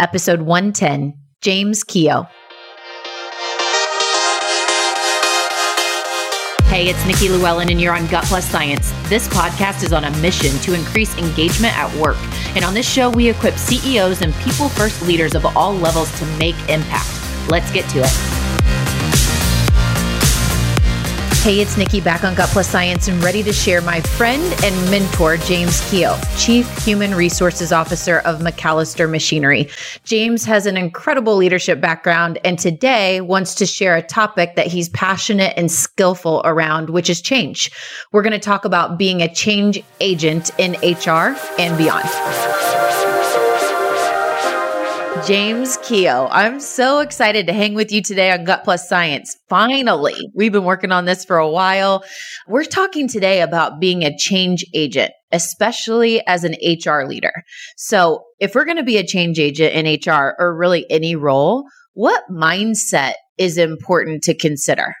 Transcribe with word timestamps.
episode 0.00 0.42
110, 0.42 1.14
James 1.40 1.84
Keogh. 1.84 2.26
Hey, 6.66 6.88
it's 6.88 7.06
Nikki 7.06 7.28
Llewellyn, 7.28 7.70
and 7.70 7.80
you're 7.80 7.94
on 7.94 8.08
Gut 8.08 8.24
Plus 8.24 8.44
Science. 8.44 8.92
This 9.08 9.28
podcast 9.28 9.84
is 9.84 9.92
on 9.92 10.04
a 10.04 10.10
mission 10.18 10.58
to 10.62 10.74
increase 10.74 11.16
engagement 11.16 11.78
at 11.78 11.94
work. 11.96 12.16
And 12.56 12.64
on 12.64 12.74
this 12.74 12.90
show, 12.90 13.10
we 13.10 13.28
equip 13.28 13.54
CEOs 13.54 14.22
and 14.22 14.34
people 14.36 14.68
first 14.68 15.00
leaders 15.02 15.36
of 15.36 15.46
all 15.56 15.72
levels 15.72 16.10
to 16.18 16.26
make 16.38 16.56
impact. 16.68 17.08
Let's 17.48 17.70
get 17.70 17.88
to 17.90 18.00
it. 18.00 18.43
Hey, 21.44 21.60
it's 21.60 21.76
Nikki 21.76 22.00
back 22.00 22.24
on 22.24 22.34
Gut 22.34 22.48
Plus 22.48 22.66
Science 22.66 23.06
and 23.06 23.22
ready 23.22 23.42
to 23.42 23.52
share 23.52 23.82
my 23.82 24.00
friend 24.00 24.42
and 24.64 24.90
mentor, 24.90 25.36
James 25.36 25.86
Keogh, 25.90 26.18
Chief 26.38 26.66
Human 26.86 27.14
Resources 27.14 27.70
Officer 27.70 28.20
of 28.20 28.38
McAllister 28.40 29.10
Machinery. 29.10 29.68
James 30.04 30.46
has 30.46 30.64
an 30.64 30.78
incredible 30.78 31.36
leadership 31.36 31.82
background 31.82 32.38
and 32.46 32.58
today 32.58 33.20
wants 33.20 33.54
to 33.56 33.66
share 33.66 33.94
a 33.94 34.00
topic 34.00 34.56
that 34.56 34.68
he's 34.68 34.88
passionate 34.88 35.52
and 35.58 35.70
skillful 35.70 36.40
around, 36.46 36.88
which 36.88 37.10
is 37.10 37.20
change. 37.20 37.70
We're 38.10 38.22
going 38.22 38.32
to 38.32 38.38
talk 38.38 38.64
about 38.64 38.96
being 38.96 39.20
a 39.20 39.30
change 39.30 39.84
agent 40.00 40.50
in 40.58 40.72
HR 40.82 41.36
and 41.58 41.76
beyond. 41.76 42.83
James 45.22 45.78
Keogh. 45.78 46.28
I'm 46.30 46.58
so 46.60 46.98
excited 46.98 47.46
to 47.46 47.52
hang 47.52 47.74
with 47.74 47.92
you 47.92 48.02
today 48.02 48.32
on 48.32 48.44
Gut 48.44 48.64
Plus 48.64 48.88
Science. 48.88 49.34
Finally, 49.48 50.16
we've 50.34 50.52
been 50.52 50.64
working 50.64 50.90
on 50.92 51.04
this 51.04 51.24
for 51.24 51.38
a 51.38 51.48
while. 51.48 52.04
We're 52.48 52.64
talking 52.64 53.08
today 53.08 53.40
about 53.40 53.80
being 53.80 54.02
a 54.02 54.14
change 54.18 54.64
agent, 54.74 55.12
especially 55.32 56.20
as 56.26 56.44
an 56.44 56.56
HR 56.62 57.04
leader. 57.04 57.32
So, 57.76 58.24
if 58.40 58.54
we're 58.54 58.64
going 58.64 58.76
to 58.76 58.82
be 58.82 58.98
a 58.98 59.06
change 59.06 59.38
agent 59.38 59.72
in 59.72 59.86
HR 59.86 60.34
or 60.38 60.54
really 60.54 60.84
any 60.90 61.14
role, 61.16 61.64
what 61.94 62.24
mindset 62.28 63.14
is 63.38 63.56
important 63.56 64.24
to 64.24 64.34
consider? 64.34 64.94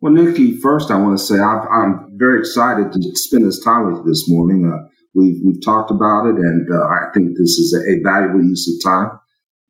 Well, 0.00 0.12
Nikki, 0.12 0.58
first 0.58 0.90
I 0.90 0.96
want 0.96 1.18
to 1.18 1.22
say 1.22 1.38
i 1.38 1.84
am 1.84 2.08
very 2.14 2.38
excited 2.38 2.92
to 2.92 3.16
spend 3.16 3.44
this 3.44 3.62
time 3.62 3.86
with 3.86 3.96
you 3.96 4.04
this 4.04 4.30
morning. 4.30 4.72
Uh, 4.72 4.88
we've, 5.12 5.40
we've 5.44 5.62
talked 5.62 5.90
about 5.90 6.26
it, 6.26 6.36
and 6.36 6.66
uh, 6.72 6.86
I 6.86 7.10
think 7.12 7.36
this 7.36 7.58
is 7.58 7.74
a, 7.74 7.90
a 7.90 8.02
valuable 8.02 8.42
use 8.42 8.66
of 8.68 8.82
time. 8.82 9.18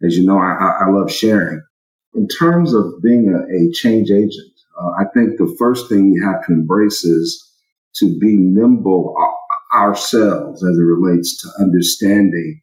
As 0.02 0.16
you 0.16 0.24
know, 0.24 0.38
I, 0.38 0.84
I 0.86 0.90
love 0.90 1.10
sharing. 1.10 1.62
In 2.14 2.26
terms 2.26 2.74
of 2.74 3.02
being 3.02 3.28
a, 3.28 3.38
a 3.38 3.72
change 3.72 4.10
agent, 4.10 4.52
uh, 4.80 4.90
I 4.98 5.04
think 5.14 5.36
the 5.36 5.54
first 5.58 5.88
thing 5.88 6.12
you 6.12 6.24
have 6.26 6.44
to 6.46 6.52
embrace 6.52 7.04
is 7.04 7.46
to 7.96 8.18
be 8.18 8.36
nimble 8.36 9.14
ourselves 9.74 10.64
as 10.64 10.76
it 10.76 10.82
relates 10.82 11.40
to 11.42 11.62
understanding 11.62 12.60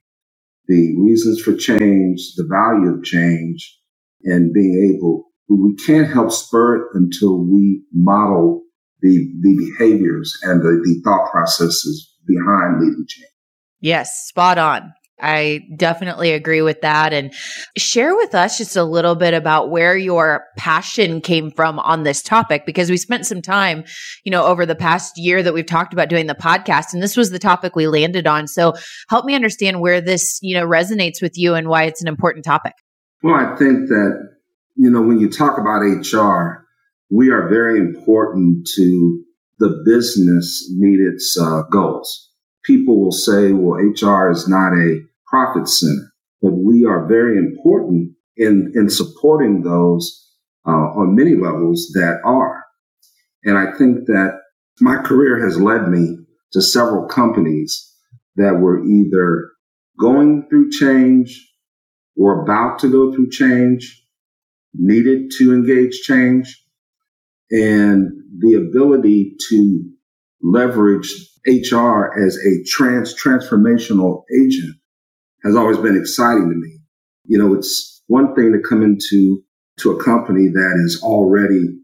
the 0.68 0.96
reasons 1.00 1.42
for 1.42 1.54
change, 1.54 2.34
the 2.36 2.46
value 2.50 2.94
of 2.94 3.04
change, 3.04 3.78
and 4.24 4.54
being 4.54 4.96
able, 4.96 5.26
we 5.48 5.76
can't 5.76 6.12
help 6.12 6.32
spur 6.32 6.76
it 6.76 6.84
until 6.94 7.38
we 7.38 7.82
model 7.94 8.64
the, 9.02 9.32
the 9.42 9.56
behaviors 9.58 10.38
and 10.44 10.62
the, 10.62 10.82
the 10.84 11.02
thought 11.04 11.32
processes 11.32 12.14
behind 12.26 12.82
leading 12.82 13.06
change. 13.08 13.32
Yes, 13.80 14.26
spot 14.28 14.58
on. 14.58 14.94
I 15.20 15.62
definitely 15.76 16.32
agree 16.32 16.62
with 16.62 16.82
that. 16.82 17.12
And 17.12 17.34
share 17.76 18.16
with 18.16 18.36
us 18.36 18.58
just 18.58 18.76
a 18.76 18.84
little 18.84 19.16
bit 19.16 19.34
about 19.34 19.72
where 19.72 19.98
your 19.98 20.46
passion 20.58 21.22
came 21.22 21.50
from 21.50 21.80
on 21.80 22.04
this 22.04 22.22
topic, 22.22 22.66
because 22.66 22.90
we 22.90 22.98
spent 22.98 23.26
some 23.26 23.42
time, 23.42 23.84
you 24.24 24.32
know, 24.32 24.46
over 24.46 24.66
the 24.66 24.76
past 24.76 25.18
year 25.18 25.42
that 25.42 25.54
we've 25.54 25.66
talked 25.66 25.94
about 25.94 26.10
doing 26.10 26.28
the 26.28 26.36
podcast, 26.36 26.94
and 26.94 27.02
this 27.02 27.18
was 27.18 27.32
the 27.32 27.40
topic 27.40 27.76
we 27.76 27.88
landed 27.88 28.28
on. 28.28 28.48
So 28.48 28.74
help 29.10 29.26
me 29.26 29.34
understand 29.34 29.82
where 29.82 30.02
this, 30.02 30.40
you 30.42 30.56
know, 30.56 30.68
resonates 30.68 31.22
with 31.22 31.38
you 31.38 31.56
and 31.56 31.68
why 31.68 31.84
it's 31.84 32.02
an 32.02 32.08
important 32.08 32.46
topic. 32.46 32.74
Well, 33.24 33.36
I 33.36 33.56
think 33.56 33.88
that, 33.90 34.30
you 34.76 34.92
know, 34.92 35.02
when 35.02 35.20
you 35.20 35.30
talk 35.30 35.58
about 35.58 35.80
HR, 35.80 36.66
we 37.10 37.32
are 37.32 37.50
very 37.50 37.80
important 37.80 38.68
to 38.76 39.24
the 39.60 39.82
business 39.86 40.72
meet 40.78 41.00
its 41.00 41.36
uh, 41.42 41.64
goals 41.72 42.28
people 42.68 43.02
will 43.02 43.12
say, 43.12 43.54
well, 43.54 43.80
HR 43.80 44.30
is 44.30 44.48
not 44.48 44.74
a 44.74 45.00
profit 45.28 45.68
center, 45.68 46.14
but 46.42 46.54
we 46.54 46.86
are 46.86 47.08
very 47.08 47.38
important 47.38 48.12
in, 48.36 48.72
in 48.76 48.90
supporting 48.90 49.62
those 49.62 50.26
uh, 50.66 50.72
on 50.72 51.16
many 51.16 51.36
levels 51.36 51.92
that 51.94 52.20
are. 52.24 52.64
And 53.44 53.58
I 53.58 53.72
think 53.78 54.06
that 54.08 54.40
my 54.80 54.98
career 54.98 55.44
has 55.44 55.60
led 55.60 55.88
me 55.88 56.18
to 56.54 56.62
several 56.62 57.08
companies 57.08 57.94
that 58.36 58.60
were 58.60 58.86
either 58.86 59.52
going 60.00 60.48
through 60.50 60.72
change 60.72 61.44
or 62.16 62.44
about 62.44 62.80
to 62.80 62.92
go 62.92 63.14
through 63.14 63.30
change, 63.30 64.04
needed 64.74 65.32
to 65.38 65.54
engage 65.54 66.02
change, 66.02 66.64
and 67.52 68.12
the 68.40 68.54
ability 68.54 69.36
to 69.50 69.90
leverage 70.42 71.10
HR 71.48 72.12
as 72.20 72.38
a 72.38 72.64
trans 72.68 73.16
transformational 73.16 74.24
agent 74.38 74.76
has 75.48 75.56
always 75.56 75.78
been 75.78 75.98
exciting 75.98 76.50
to 76.50 76.56
me. 76.56 76.80
You 77.26 77.38
know, 77.40 77.54
it's 77.54 78.04
one 78.08 78.36
thing 78.36 78.52
to 78.54 78.60
come 78.68 78.84
into 78.84 79.44
to 79.80 79.92
a 79.92 80.04
company 80.04 80.48
that 80.48 80.82
is 80.86 81.02
already 81.04 81.78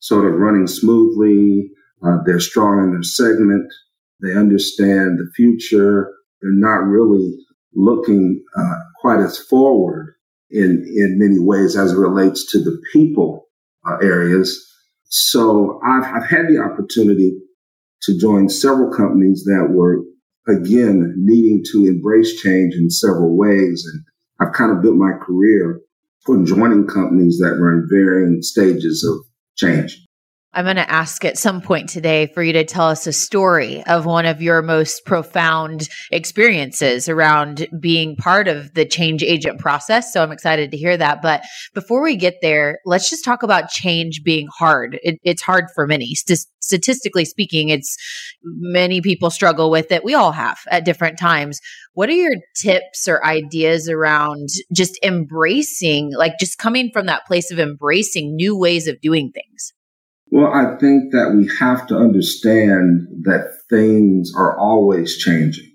sort 0.00 0.26
of 0.26 0.38
running 0.38 0.66
smoothly. 0.66 1.70
Uh, 2.04 2.18
they're 2.26 2.40
strong 2.40 2.84
in 2.84 2.92
their 2.92 3.02
segment. 3.02 3.72
They 4.20 4.34
understand 4.34 5.18
the 5.18 5.30
future. 5.34 6.12
They're 6.40 6.52
not 6.52 6.86
really 6.86 7.36
looking 7.74 8.44
uh, 8.56 8.78
quite 9.00 9.20
as 9.20 9.38
forward 9.38 10.14
in 10.50 10.84
in 10.96 11.18
many 11.18 11.38
ways 11.40 11.76
as 11.76 11.92
it 11.92 11.98
relates 11.98 12.50
to 12.52 12.58
the 12.62 12.80
people 12.92 13.46
uh, 13.86 13.96
areas. 14.02 14.48
So 15.04 15.80
I've, 15.84 16.04
I've 16.04 16.28
had 16.28 16.48
the 16.48 16.58
opportunity 16.58 17.38
to 18.02 18.18
join 18.18 18.48
several 18.48 18.90
companies 18.90 19.44
that 19.44 19.68
were, 19.70 20.02
again, 20.48 21.14
needing 21.16 21.64
to 21.72 21.86
embrace 21.86 22.40
change 22.40 22.74
in 22.74 22.90
several 22.90 23.36
ways. 23.36 23.84
And 23.92 24.04
I've 24.40 24.54
kind 24.54 24.72
of 24.72 24.82
built 24.82 24.96
my 24.96 25.12
career 25.24 25.80
on 26.28 26.46
joining 26.46 26.86
companies 26.86 27.38
that 27.38 27.58
were 27.58 27.72
in 27.72 27.88
varying 27.90 28.42
stages 28.42 29.04
of 29.04 29.24
change. 29.56 30.06
I'm 30.56 30.66
going 30.66 30.76
to 30.76 30.88
ask 30.88 31.24
at 31.24 31.36
some 31.36 31.60
point 31.60 31.88
today 31.88 32.28
for 32.28 32.40
you 32.40 32.52
to 32.52 32.64
tell 32.64 32.86
us 32.86 33.08
a 33.08 33.12
story 33.12 33.82
of 33.86 34.06
one 34.06 34.24
of 34.24 34.40
your 34.40 34.62
most 34.62 35.04
profound 35.04 35.88
experiences 36.12 37.08
around 37.08 37.66
being 37.80 38.14
part 38.14 38.46
of 38.46 38.72
the 38.74 38.84
change 38.86 39.24
agent 39.24 39.58
process. 39.58 40.12
So 40.12 40.22
I'm 40.22 40.30
excited 40.30 40.70
to 40.70 40.76
hear 40.76 40.96
that. 40.96 41.22
But 41.22 41.42
before 41.74 42.04
we 42.04 42.14
get 42.14 42.36
there, 42.40 42.78
let's 42.84 43.10
just 43.10 43.24
talk 43.24 43.42
about 43.42 43.68
change 43.68 44.22
being 44.22 44.46
hard. 44.56 45.00
It, 45.02 45.18
it's 45.24 45.42
hard 45.42 45.64
for 45.74 45.88
many. 45.88 46.14
St- 46.14 46.46
statistically 46.60 47.24
speaking, 47.24 47.70
it's 47.70 47.96
many 48.44 49.00
people 49.00 49.30
struggle 49.30 49.72
with 49.72 49.90
it. 49.90 50.04
We 50.04 50.14
all 50.14 50.32
have 50.32 50.58
at 50.70 50.84
different 50.84 51.18
times. 51.18 51.60
What 51.94 52.08
are 52.08 52.12
your 52.12 52.36
tips 52.56 53.08
or 53.08 53.26
ideas 53.26 53.88
around 53.88 54.50
just 54.72 54.98
embracing, 55.02 56.12
like 56.14 56.34
just 56.38 56.58
coming 56.58 56.90
from 56.92 57.06
that 57.06 57.26
place 57.26 57.50
of 57.50 57.58
embracing 57.58 58.36
new 58.36 58.56
ways 58.56 58.86
of 58.86 59.00
doing 59.00 59.32
things? 59.32 59.72
Well, 60.30 60.52
I 60.52 60.76
think 60.78 61.12
that 61.12 61.34
we 61.36 61.48
have 61.58 61.86
to 61.88 61.96
understand 61.96 63.06
that 63.22 63.54
things 63.70 64.32
are 64.36 64.58
always 64.58 65.16
changing. 65.18 65.70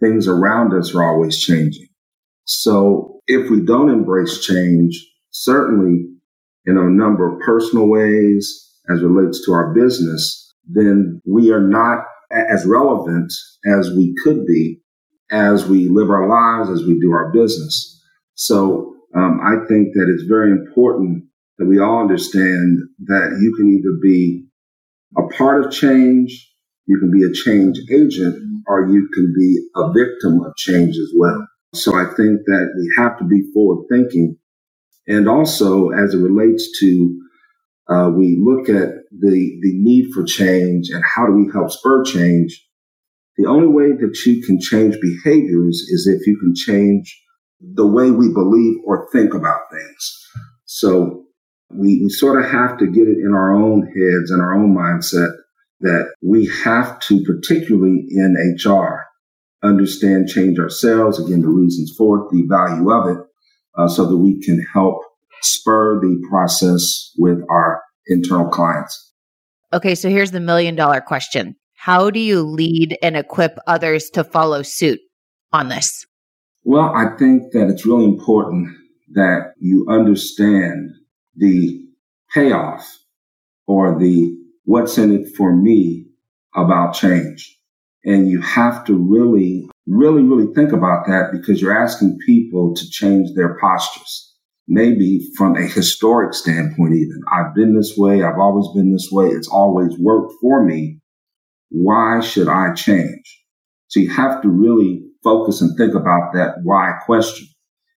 Things 0.00 0.28
around 0.28 0.74
us 0.74 0.94
are 0.94 1.02
always 1.02 1.38
changing. 1.38 1.88
So 2.44 3.20
if 3.26 3.50
we 3.50 3.60
don't 3.64 3.88
embrace 3.88 4.44
change, 4.44 5.02
certainly 5.30 6.06
in 6.66 6.76
a 6.76 6.90
number 6.90 7.32
of 7.32 7.40
personal 7.40 7.88
ways 7.88 8.62
as 8.90 9.02
relates 9.02 9.44
to 9.46 9.52
our 9.52 9.72
business, 9.72 10.52
then 10.66 11.20
we 11.24 11.52
are 11.52 11.60
not 11.60 12.04
as 12.30 12.66
relevant 12.66 13.32
as 13.66 13.90
we 13.96 14.14
could 14.22 14.46
be 14.46 14.80
as 15.30 15.66
we 15.66 15.88
live 15.88 16.10
our 16.10 16.28
lives, 16.28 16.70
as 16.70 16.86
we 16.86 16.98
do 17.00 17.12
our 17.12 17.32
business. 17.32 18.00
So 18.34 18.94
um, 19.16 19.40
I 19.42 19.66
think 19.66 19.94
that 19.94 20.08
it's 20.08 20.24
very 20.28 20.50
important 20.50 21.24
that 21.58 21.66
we 21.66 21.78
all 21.78 22.00
understand 22.00 22.78
that 23.06 23.38
you 23.40 23.54
can 23.56 23.68
either 23.68 23.96
be 24.02 24.46
a 25.16 25.22
part 25.36 25.64
of 25.64 25.72
change, 25.72 26.52
you 26.86 26.98
can 26.98 27.10
be 27.10 27.24
a 27.24 27.32
change 27.32 27.78
agent, 27.90 28.36
or 28.66 28.88
you 28.88 29.08
can 29.14 29.32
be 29.38 29.68
a 29.76 29.92
victim 29.92 30.40
of 30.42 30.54
change 30.56 30.96
as 30.96 31.12
well. 31.16 31.46
So 31.74 31.94
I 31.94 32.04
think 32.04 32.40
that 32.46 32.72
we 32.76 33.02
have 33.02 33.18
to 33.18 33.24
be 33.24 33.42
forward 33.52 33.86
thinking. 33.90 34.36
And 35.06 35.28
also, 35.28 35.90
as 35.90 36.14
it 36.14 36.18
relates 36.18 36.78
to, 36.80 37.20
uh, 37.88 38.10
we 38.14 38.36
look 38.40 38.68
at 38.68 38.88
the, 39.12 39.58
the 39.62 39.72
need 39.74 40.10
for 40.12 40.24
change 40.24 40.90
and 40.90 41.04
how 41.04 41.26
do 41.26 41.32
we 41.32 41.50
help 41.52 41.70
spur 41.70 42.04
change. 42.04 42.66
The 43.36 43.46
only 43.46 43.68
way 43.68 43.92
that 43.92 44.18
you 44.26 44.42
can 44.42 44.58
change 44.60 44.96
behaviors 45.00 45.76
is 45.88 46.06
if 46.06 46.26
you 46.26 46.38
can 46.38 46.54
change 46.54 47.22
the 47.60 47.86
way 47.86 48.10
we 48.10 48.32
believe 48.32 48.78
or 48.84 49.08
think 49.12 49.34
about 49.34 49.60
things. 49.70 50.28
So 50.64 51.25
we, 51.70 52.02
we 52.02 52.08
sort 52.08 52.42
of 52.42 52.50
have 52.50 52.78
to 52.78 52.86
get 52.86 53.08
it 53.08 53.18
in 53.18 53.32
our 53.34 53.54
own 53.54 53.86
heads 53.86 54.30
and 54.30 54.40
our 54.40 54.54
own 54.54 54.74
mindset 54.74 55.30
that 55.80 56.14
we 56.22 56.46
have 56.64 56.98
to, 57.00 57.22
particularly 57.24 58.06
in 58.10 58.56
HR, 58.58 59.04
understand 59.62 60.28
change 60.28 60.58
ourselves, 60.58 61.18
again, 61.18 61.42
the 61.42 61.48
reasons 61.48 61.94
for 61.96 62.18
it, 62.18 62.30
the 62.30 62.46
value 62.48 62.90
of 62.90 63.16
it, 63.16 63.18
uh, 63.76 63.88
so 63.88 64.06
that 64.06 64.16
we 64.16 64.40
can 64.40 64.64
help 64.72 64.98
spur 65.42 66.00
the 66.00 66.22
process 66.30 67.12
with 67.18 67.38
our 67.50 67.82
internal 68.06 68.48
clients. 68.48 69.12
Okay, 69.72 69.94
so 69.94 70.08
here's 70.08 70.30
the 70.30 70.40
million 70.40 70.76
dollar 70.76 71.00
question 71.00 71.56
How 71.74 72.10
do 72.10 72.20
you 72.20 72.42
lead 72.42 72.96
and 73.02 73.16
equip 73.16 73.58
others 73.66 74.08
to 74.10 74.24
follow 74.24 74.62
suit 74.62 75.00
on 75.52 75.68
this? 75.68 76.06
Well, 76.64 76.92
I 76.94 77.16
think 77.16 77.52
that 77.52 77.68
it's 77.68 77.86
really 77.86 78.06
important 78.06 78.74
that 79.12 79.52
you 79.60 79.86
understand 79.88 80.90
the 81.36 81.84
payoff 82.32 82.98
or 83.66 83.98
the 83.98 84.36
what's 84.64 84.98
in 84.98 85.12
it 85.12 85.28
for 85.36 85.54
me 85.54 86.06
about 86.54 86.94
change. 86.94 87.58
And 88.04 88.28
you 88.30 88.40
have 88.40 88.84
to 88.84 88.94
really, 88.94 89.68
really, 89.86 90.22
really 90.22 90.52
think 90.54 90.72
about 90.72 91.06
that 91.06 91.30
because 91.32 91.60
you're 91.60 91.76
asking 91.76 92.18
people 92.24 92.74
to 92.74 92.90
change 92.90 93.34
their 93.34 93.58
postures. 93.60 94.34
Maybe 94.68 95.20
from 95.36 95.56
a 95.56 95.62
historic 95.62 96.34
standpoint, 96.34 96.94
even. 96.94 97.20
I've 97.32 97.54
been 97.54 97.76
this 97.76 97.94
way. 97.96 98.24
I've 98.24 98.38
always 98.38 98.66
been 98.74 98.92
this 98.92 99.08
way. 99.12 99.26
It's 99.26 99.48
always 99.48 99.96
worked 99.98 100.32
for 100.40 100.64
me. 100.64 101.00
Why 101.68 102.20
should 102.20 102.48
I 102.48 102.72
change? 102.74 103.44
So 103.88 104.00
you 104.00 104.10
have 104.10 104.42
to 104.42 104.48
really 104.48 105.02
focus 105.22 105.60
and 105.60 105.76
think 105.76 105.94
about 105.94 106.32
that 106.34 106.56
why 106.62 106.94
question 107.04 107.46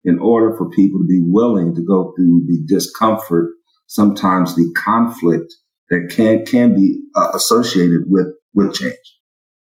in 0.03 0.19
order 0.19 0.55
for 0.57 0.69
people 0.69 0.99
to 0.99 1.07
be 1.07 1.21
willing 1.21 1.75
to 1.75 1.81
go 1.81 2.13
through 2.15 2.45
the 2.47 2.63
discomfort, 2.67 3.51
sometimes 3.87 4.55
the 4.55 4.71
conflict 4.75 5.53
that 5.89 6.11
can 6.15 6.45
can 6.45 6.75
be 6.75 7.01
uh, 7.15 7.31
associated 7.33 8.03
with 8.07 8.27
with 8.53 8.73
change. 8.73 8.95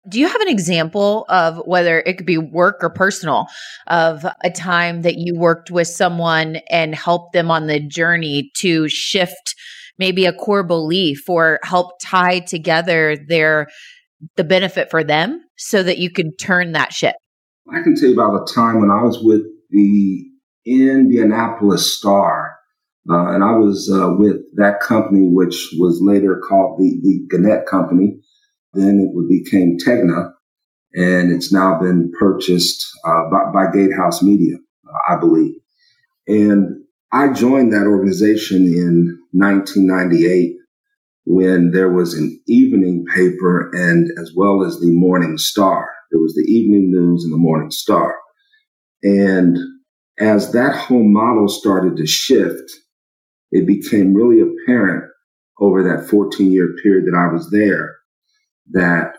Do 0.08 0.18
you 0.18 0.28
have 0.28 0.40
an 0.40 0.48
example 0.48 1.26
of 1.28 1.58
whether 1.66 2.00
it 2.00 2.16
could 2.16 2.26
be 2.26 2.38
work 2.38 2.78
or 2.82 2.88
personal 2.88 3.46
of 3.88 4.24
a 4.42 4.50
time 4.50 5.02
that 5.02 5.16
you 5.16 5.34
worked 5.34 5.70
with 5.70 5.88
someone 5.88 6.56
and 6.70 6.94
helped 6.94 7.34
them 7.34 7.50
on 7.50 7.66
the 7.66 7.80
journey 7.80 8.50
to 8.56 8.88
shift 8.88 9.54
maybe 9.98 10.24
a 10.24 10.32
core 10.32 10.62
belief 10.62 11.28
or 11.28 11.58
help 11.62 11.98
tie 12.00 12.38
together 12.38 13.16
their 13.28 13.66
the 14.36 14.44
benefit 14.44 14.90
for 14.90 15.04
them 15.04 15.44
so 15.56 15.82
that 15.82 15.98
you 15.98 16.10
can 16.10 16.34
turn 16.36 16.72
that 16.72 16.92
ship? 16.92 17.16
I 17.70 17.82
can 17.82 17.94
tell 17.94 18.08
you 18.08 18.14
about 18.14 18.48
a 18.48 18.52
time 18.52 18.80
when 18.80 18.90
I 18.90 19.02
was 19.02 19.18
with 19.22 19.42
the 19.70 20.24
Indianapolis 20.66 21.96
Star 21.96 22.58
uh, 23.10 23.32
and 23.32 23.42
I 23.42 23.52
was 23.52 23.90
uh, 23.90 24.14
with 24.18 24.36
that 24.56 24.80
company, 24.80 25.28
which 25.28 25.70
was 25.78 26.00
later 26.02 26.42
called 26.46 26.78
the, 26.78 27.00
the 27.02 27.26
Gannett 27.30 27.66
Company. 27.66 28.20
Then 28.74 29.00
it 29.00 29.28
became 29.28 29.78
Tegna, 29.78 30.32
and 30.92 31.32
it's 31.32 31.50
now 31.50 31.78
been 31.80 32.12
purchased 32.18 32.86
uh, 33.06 33.30
by, 33.30 33.50
by, 33.52 33.72
Gatehouse 33.72 34.22
Media, 34.22 34.56
uh, 34.86 35.14
I 35.14 35.18
believe. 35.18 35.54
And 36.26 36.84
I 37.10 37.32
joined 37.32 37.72
that 37.72 37.86
organization 37.86 38.66
in 38.66 39.18
1998 39.32 40.56
when 41.24 41.70
there 41.70 41.90
was 41.90 42.12
an 42.12 42.38
evening 42.46 43.06
paper 43.14 43.70
and 43.72 44.10
as 44.20 44.32
well 44.36 44.62
as 44.62 44.78
the 44.80 44.90
Morning 44.90 45.38
Star. 45.38 45.88
There 46.10 46.20
was 46.20 46.34
the 46.34 46.44
evening 46.46 46.90
news 46.92 47.24
and 47.24 47.32
the 47.32 47.38
Morning 47.38 47.70
Star. 47.70 48.14
And 49.02 49.56
as 50.18 50.52
that 50.52 50.76
whole 50.76 51.08
model 51.08 51.48
started 51.48 51.96
to 51.96 52.06
shift, 52.06 52.70
it 53.52 53.66
became 53.66 54.14
really 54.14 54.40
apparent 54.40 55.04
over 55.60 55.82
that 55.82 56.08
14 56.08 56.50
year 56.50 56.74
period 56.82 57.06
that 57.06 57.16
I 57.16 57.32
was 57.32 57.50
there 57.50 57.96
that 58.72 59.16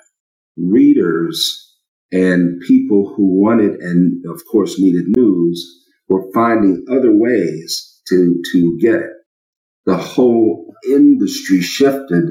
readers 0.58 1.76
and 2.12 2.62
people 2.62 3.14
who 3.16 3.42
wanted 3.42 3.80
and 3.82 4.26
of 4.28 4.42
course 4.52 4.80
needed 4.80 5.06
news 5.16 5.86
were 6.10 6.32
finding 6.34 6.86
other 6.92 7.14
ways 7.14 8.02
to, 8.08 8.42
to 8.52 8.78
get 8.80 8.96
it. 8.96 9.12
The 9.86 9.98
whole 9.98 10.74
industry 10.88 11.62
shifted 11.62 12.26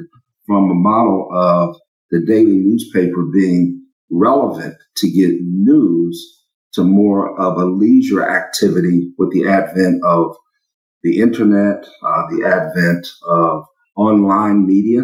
from 0.46 0.70
a 0.70 0.74
model 0.74 1.28
of 1.32 1.76
the 2.10 2.24
daily 2.26 2.58
newspaper 2.58 3.24
being 3.32 3.86
relevant 4.10 4.74
to 4.96 5.10
get 5.10 5.32
news 5.42 6.37
to 6.74 6.84
more 6.84 7.38
of 7.40 7.58
a 7.58 7.64
leisure 7.64 8.28
activity 8.28 9.12
with 9.18 9.30
the 9.32 9.48
advent 9.48 10.02
of 10.04 10.36
the 11.02 11.20
internet, 11.20 11.86
uh, 12.04 12.22
the 12.30 12.44
advent 12.46 13.06
of 13.26 13.64
online 13.96 14.66
media. 14.66 15.02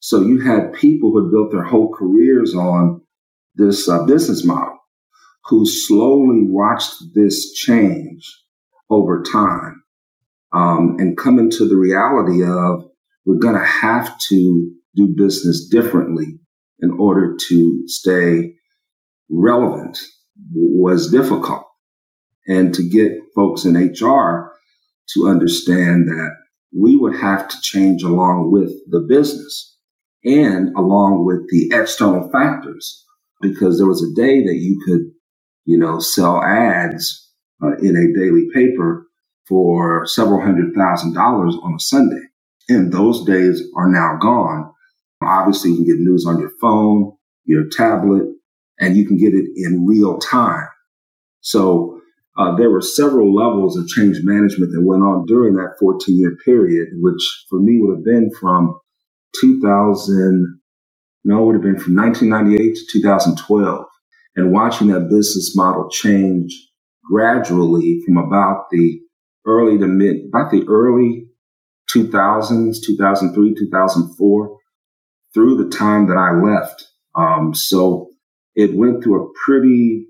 So 0.00 0.20
you 0.20 0.40
had 0.40 0.72
people 0.72 1.10
who 1.10 1.24
had 1.24 1.30
built 1.30 1.52
their 1.52 1.64
whole 1.64 1.92
careers 1.92 2.54
on 2.54 3.00
this 3.54 3.88
uh, 3.88 4.04
business 4.04 4.44
model 4.44 4.78
who 5.46 5.64
slowly 5.64 6.42
watched 6.42 6.94
this 7.14 7.52
change 7.54 8.30
over 8.90 9.22
time 9.22 9.82
um, 10.52 10.96
and 10.98 11.16
come 11.16 11.38
into 11.38 11.66
the 11.66 11.76
reality 11.76 12.44
of 12.44 12.84
we're 13.24 13.38
going 13.38 13.58
to 13.58 13.64
have 13.64 14.16
to 14.18 14.72
do 14.94 15.14
business 15.16 15.68
differently 15.68 16.38
in 16.80 16.90
order 16.92 17.36
to 17.48 17.82
stay 17.86 18.54
relevant 19.28 19.98
was 20.52 21.10
difficult. 21.10 21.64
And 22.46 22.74
to 22.74 22.88
get 22.88 23.12
folks 23.34 23.64
in 23.64 23.74
HR 23.74 24.52
to 25.14 25.28
understand 25.28 26.08
that 26.08 26.30
we 26.76 26.96
would 26.96 27.16
have 27.16 27.48
to 27.48 27.60
change 27.62 28.02
along 28.02 28.52
with 28.52 28.72
the 28.88 29.00
business 29.00 29.76
and 30.24 30.74
along 30.76 31.24
with 31.24 31.48
the 31.48 31.70
external 31.72 32.28
factors 32.30 33.04
because 33.40 33.78
there 33.78 33.86
was 33.86 34.02
a 34.02 34.14
day 34.14 34.44
that 34.44 34.56
you 34.56 34.80
could, 34.84 35.02
you 35.64 35.78
know, 35.78 35.98
sell 35.98 36.42
ads 36.42 37.30
uh, 37.62 37.76
in 37.78 37.96
a 37.96 38.18
daily 38.18 38.46
paper 38.52 39.06
for 39.48 40.06
several 40.06 40.40
hundred 40.40 40.74
thousand 40.74 41.14
dollars 41.14 41.56
on 41.62 41.74
a 41.74 41.80
Sunday. 41.80 42.22
And 42.68 42.92
those 42.92 43.24
days 43.24 43.62
are 43.76 43.88
now 43.88 44.18
gone. 44.20 44.72
Obviously, 45.22 45.70
you 45.70 45.76
can 45.76 45.86
get 45.86 45.98
news 45.98 46.26
on 46.26 46.40
your 46.40 46.50
phone, 46.60 47.16
your 47.44 47.68
tablet, 47.70 48.35
and 48.80 48.96
you 48.96 49.06
can 49.06 49.16
get 49.18 49.34
it 49.34 49.46
in 49.56 49.86
real 49.86 50.18
time. 50.18 50.68
So 51.42 52.00
uh, 52.38 52.56
there 52.56 52.70
were 52.70 52.82
several 52.82 53.34
levels 53.34 53.78
of 53.78 53.88
change 53.88 54.18
management 54.22 54.72
that 54.72 54.84
went 54.84 55.02
on 55.04 55.26
during 55.26 55.54
that 55.56 55.76
14 55.80 56.18
year 56.18 56.36
period, 56.44 56.88
which 57.00 57.22
for 57.50 57.60
me 57.60 57.78
would 57.80 57.96
have 57.96 58.04
been 58.06 58.30
from 58.40 58.78
2000, 59.40 60.60
no, 61.24 61.42
it 61.42 61.46
would 61.46 61.54
have 61.56 61.62
been 61.62 61.78
from 61.80 61.96
1998 61.96 62.76
to 62.76 62.86
2012. 63.00 63.86
And 64.36 64.52
watching 64.52 64.88
that 64.88 65.08
business 65.10 65.56
model 65.56 65.90
change 65.90 66.54
gradually 67.04 68.02
from 68.06 68.18
about 68.18 68.66
the 68.70 69.00
early 69.46 69.78
to 69.78 69.86
mid, 69.86 70.16
about 70.28 70.50
the 70.50 70.64
early 70.68 71.26
2000s, 71.94 72.76
2003, 72.84 73.54
2004, 73.54 74.58
through 75.34 75.56
the 75.64 75.70
time 75.76 76.08
that 76.08 76.16
I 76.18 76.32
left. 76.32 76.88
Um, 77.16 77.54
so 77.54 78.10
it 78.56 78.74
went 78.74 79.04
through 79.04 79.22
a 79.22 79.32
pretty 79.44 80.06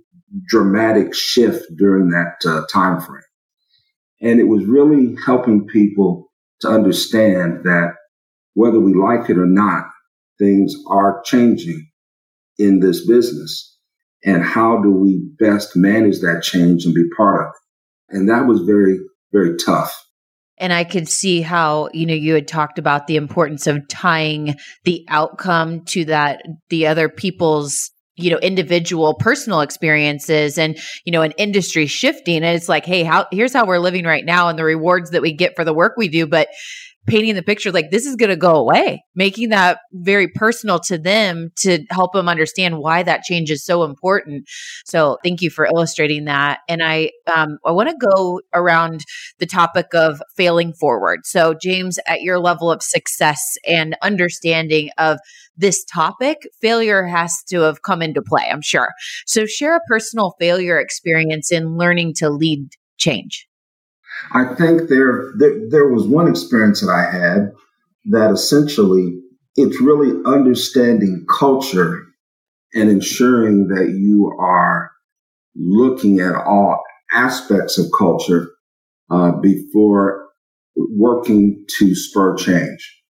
dramatic 0.46 1.14
shift 1.14 1.64
during 1.76 2.08
that 2.10 2.36
uh, 2.46 2.62
time 2.72 3.00
frame. 3.00 3.20
And 4.22 4.40
it 4.40 4.44
was 4.44 4.64
really 4.64 5.16
helping 5.26 5.66
people 5.66 6.32
to 6.60 6.68
understand 6.68 7.64
that 7.64 7.94
whether 8.54 8.80
we 8.80 8.94
like 8.94 9.28
it 9.28 9.36
or 9.36 9.46
not, 9.46 9.84
things 10.38 10.74
are 10.88 11.20
changing 11.24 11.90
in 12.58 12.80
this 12.80 13.06
business. 13.06 13.76
And 14.24 14.42
how 14.42 14.80
do 14.80 14.90
we 14.90 15.28
best 15.38 15.76
manage 15.76 16.20
that 16.20 16.42
change 16.42 16.84
and 16.86 16.94
be 16.94 17.04
part 17.16 17.46
of 17.46 17.52
it? 17.52 18.16
And 18.16 18.28
that 18.28 18.46
was 18.46 18.62
very, 18.62 18.98
very 19.32 19.56
tough. 19.56 19.94
And 20.58 20.72
I 20.72 20.84
could 20.84 21.08
see 21.08 21.42
how, 21.42 21.90
you 21.92 22.06
know, 22.06 22.14
you 22.14 22.32
had 22.32 22.48
talked 22.48 22.78
about 22.78 23.06
the 23.06 23.16
importance 23.16 23.66
of 23.66 23.86
tying 23.88 24.54
the 24.84 25.04
outcome 25.08 25.84
to 25.86 26.06
that, 26.06 26.42
the 26.70 26.86
other 26.86 27.10
people's 27.10 27.90
you 28.16 28.30
know 28.30 28.38
individual 28.38 29.14
personal 29.14 29.60
experiences 29.60 30.58
and 30.58 30.78
you 31.04 31.12
know 31.12 31.22
an 31.22 31.32
industry 31.32 31.86
shifting. 31.86 32.36
And 32.36 32.56
it's 32.56 32.68
like 32.68 32.84
hey 32.84 33.02
how 33.02 33.26
here's 33.30 33.52
how 33.52 33.66
we're 33.66 33.78
living 33.78 34.04
right 34.04 34.24
now 34.24 34.48
and 34.48 34.58
the 34.58 34.64
rewards 34.64 35.10
that 35.10 35.22
we 35.22 35.32
get 35.32 35.54
for 35.56 35.64
the 35.64 35.74
work 35.74 35.94
we 35.96 36.08
do. 36.08 36.26
But 36.26 36.48
painting 37.06 37.34
the 37.34 37.42
picture 37.42 37.70
like 37.72 37.90
this 37.90 38.06
is 38.06 38.16
going 38.16 38.30
to 38.30 38.36
go 38.36 38.56
away, 38.56 39.04
making 39.14 39.50
that 39.50 39.78
very 39.92 40.28
personal 40.28 40.78
to 40.80 40.98
them 40.98 41.50
to 41.58 41.84
help 41.90 42.12
them 42.12 42.28
understand 42.28 42.78
why 42.78 43.02
that 43.02 43.22
change 43.22 43.50
is 43.50 43.64
so 43.64 43.84
important. 43.84 44.48
So 44.84 45.18
thank 45.22 45.42
you 45.42 45.50
for 45.50 45.66
illustrating 45.66 46.24
that. 46.24 46.60
And 46.68 46.82
I 46.82 47.10
um, 47.34 47.58
I 47.64 47.70
want 47.72 47.88
to 47.88 47.96
go 48.12 48.40
around 48.54 49.04
the 49.38 49.46
topic 49.46 49.94
of 49.94 50.22
failing 50.36 50.72
forward. 50.72 51.20
So 51.24 51.54
James, 51.54 51.98
at 52.06 52.22
your 52.22 52.38
level 52.38 52.70
of 52.70 52.82
success 52.82 53.40
and 53.66 53.96
understanding 54.02 54.90
of 54.98 55.18
this 55.56 55.84
topic, 55.84 56.38
failure 56.60 57.04
has 57.06 57.42
to 57.48 57.60
have 57.60 57.82
come 57.82 58.02
into 58.02 58.22
play, 58.22 58.48
I'm 58.50 58.62
sure. 58.62 58.90
So 59.26 59.46
share 59.46 59.76
a 59.76 59.80
personal 59.88 60.34
failure 60.38 60.78
experience 60.78 61.50
in 61.50 61.76
learning 61.76 62.14
to 62.18 62.28
lead 62.28 62.68
change. 62.98 63.48
I 64.32 64.54
think 64.54 64.88
there, 64.88 65.32
there, 65.38 65.68
there 65.68 65.88
was 65.88 66.06
one 66.06 66.28
experience 66.28 66.80
that 66.80 66.90
I 66.90 67.10
had 67.10 67.52
that 68.06 68.30
essentially 68.30 69.20
it's 69.56 69.80
really 69.80 70.12
understanding 70.26 71.24
culture 71.28 72.04
and 72.74 72.90
ensuring 72.90 73.68
that 73.68 73.94
you 73.98 74.32
are 74.38 74.90
looking 75.54 76.20
at 76.20 76.34
all 76.34 76.82
aspects 77.12 77.78
of 77.78 77.86
culture 77.96 78.50
uh, 79.10 79.32
before 79.32 80.26
working 80.76 81.64
to 81.78 81.94
spur 81.94 82.36
change. 82.36 83.02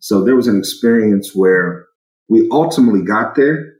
So 0.00 0.24
there 0.24 0.36
was 0.36 0.48
an 0.48 0.58
experience 0.58 1.34
where 1.34 1.86
we 2.28 2.48
ultimately 2.50 3.02
got 3.02 3.34
there, 3.36 3.74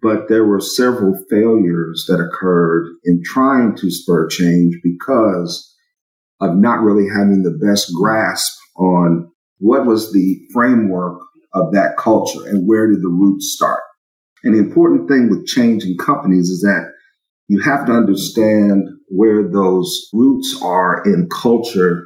but 0.00 0.28
there 0.28 0.44
were 0.44 0.60
several 0.60 1.18
failures 1.28 2.06
that 2.08 2.20
occurred 2.20 2.86
in 3.04 3.22
trying 3.24 3.76
to 3.76 3.90
spur 3.90 4.26
change 4.28 4.76
because 4.82 5.74
of 6.40 6.56
not 6.56 6.80
really 6.80 7.08
having 7.08 7.42
the 7.42 7.58
best 7.66 7.92
grasp 7.94 8.56
on 8.76 9.30
what 9.58 9.86
was 9.86 10.12
the 10.12 10.40
framework 10.52 11.20
of 11.52 11.72
that 11.72 11.96
culture 11.96 12.46
and 12.46 12.68
where 12.68 12.86
did 12.88 13.02
the 13.02 13.08
roots 13.08 13.52
start. 13.52 13.80
And 14.44 14.54
the 14.54 14.58
important 14.58 15.08
thing 15.08 15.28
with 15.28 15.46
changing 15.46 15.96
companies 15.98 16.48
is 16.48 16.60
that 16.60 16.92
you 17.48 17.60
have 17.60 17.86
to 17.86 17.92
understand 17.92 18.88
where 19.08 19.50
those 19.50 20.08
roots 20.12 20.60
are 20.62 21.02
in 21.04 21.28
culture 21.30 22.04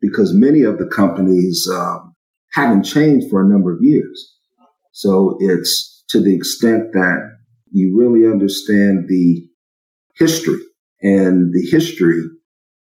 because 0.00 0.34
many 0.34 0.62
of 0.62 0.78
the 0.78 0.86
companies 0.86 1.68
um, 1.72 2.14
haven't 2.52 2.84
changed 2.84 3.30
for 3.30 3.42
a 3.42 3.48
number 3.48 3.72
of 3.72 3.82
years. 3.82 4.32
So 4.92 5.36
it's 5.40 6.04
to 6.10 6.20
the 6.20 6.34
extent 6.34 6.92
that 6.92 7.36
you 7.72 7.96
really 7.96 8.30
understand 8.30 9.08
the 9.08 9.42
history 10.14 10.60
and 11.00 11.52
the 11.54 11.66
history 11.70 12.22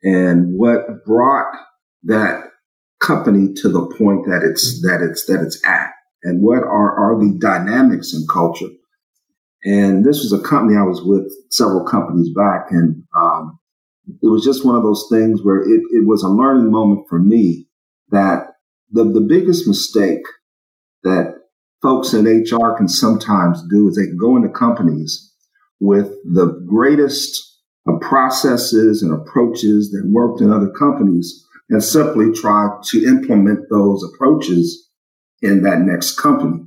and 0.03 0.59
what 0.59 1.05
brought 1.05 1.53
that 2.05 2.45
company 3.01 3.53
to 3.55 3.69
the 3.69 3.87
point 3.99 4.27
that 4.27 4.43
it's 4.43 4.83
that 4.83 5.01
it's 5.03 5.27
that 5.27 5.43
it's 5.43 5.61
at 5.67 5.91
and 6.23 6.43
what 6.43 6.63
are 6.63 6.97
are 6.97 7.19
the 7.19 7.37
dynamics 7.39 8.13
in 8.15 8.27
culture 8.27 8.69
and 9.65 10.05
this 10.05 10.23
was 10.23 10.33
a 10.33 10.41
company 10.41 10.77
I 10.77 10.83
was 10.83 11.03
with 11.03 11.31
several 11.51 11.85
companies 11.85 12.31
back. 12.35 12.67
And 12.71 13.05
um, 13.15 13.59
it 14.23 14.29
was 14.29 14.45
just 14.45 14.65
one 14.65 14.77
of 14.77 14.83
those 14.83 15.07
things 15.11 15.43
where 15.43 15.61
it, 15.61 15.83
it 15.91 16.07
was 16.07 16.23
a 16.23 16.29
learning 16.29 16.71
moment 16.71 17.07
for 17.09 17.19
me 17.19 17.67
that 18.09 18.55
the, 18.91 19.05
the 19.05 19.21
biggest 19.21 19.67
mistake 19.67 20.23
that 21.03 21.35
folks 21.83 22.13
in 22.13 22.25
HR 22.25 22.77
can 22.77 22.89
sometimes 22.89 23.63
do 23.71 23.89
is 23.89 23.97
they 23.97 24.07
can 24.07 24.19
go 24.19 24.37
into 24.37 24.49
companies 24.49 25.33
with 25.79 26.09
the 26.25 26.65
greatest 26.67 27.50
processes 28.01 29.03
and 29.03 29.13
approaches 29.13 29.91
that 29.91 30.09
worked 30.09 30.41
in 30.41 30.53
other 30.53 30.71
companies 30.79 31.45
and 31.71 31.83
simply 31.83 32.33
try 32.33 32.69
to 32.85 33.05
implement 33.05 33.69
those 33.71 34.03
approaches 34.03 34.89
in 35.43 35.63
that 35.63 35.81
next 35.81 36.19
company. 36.19 36.65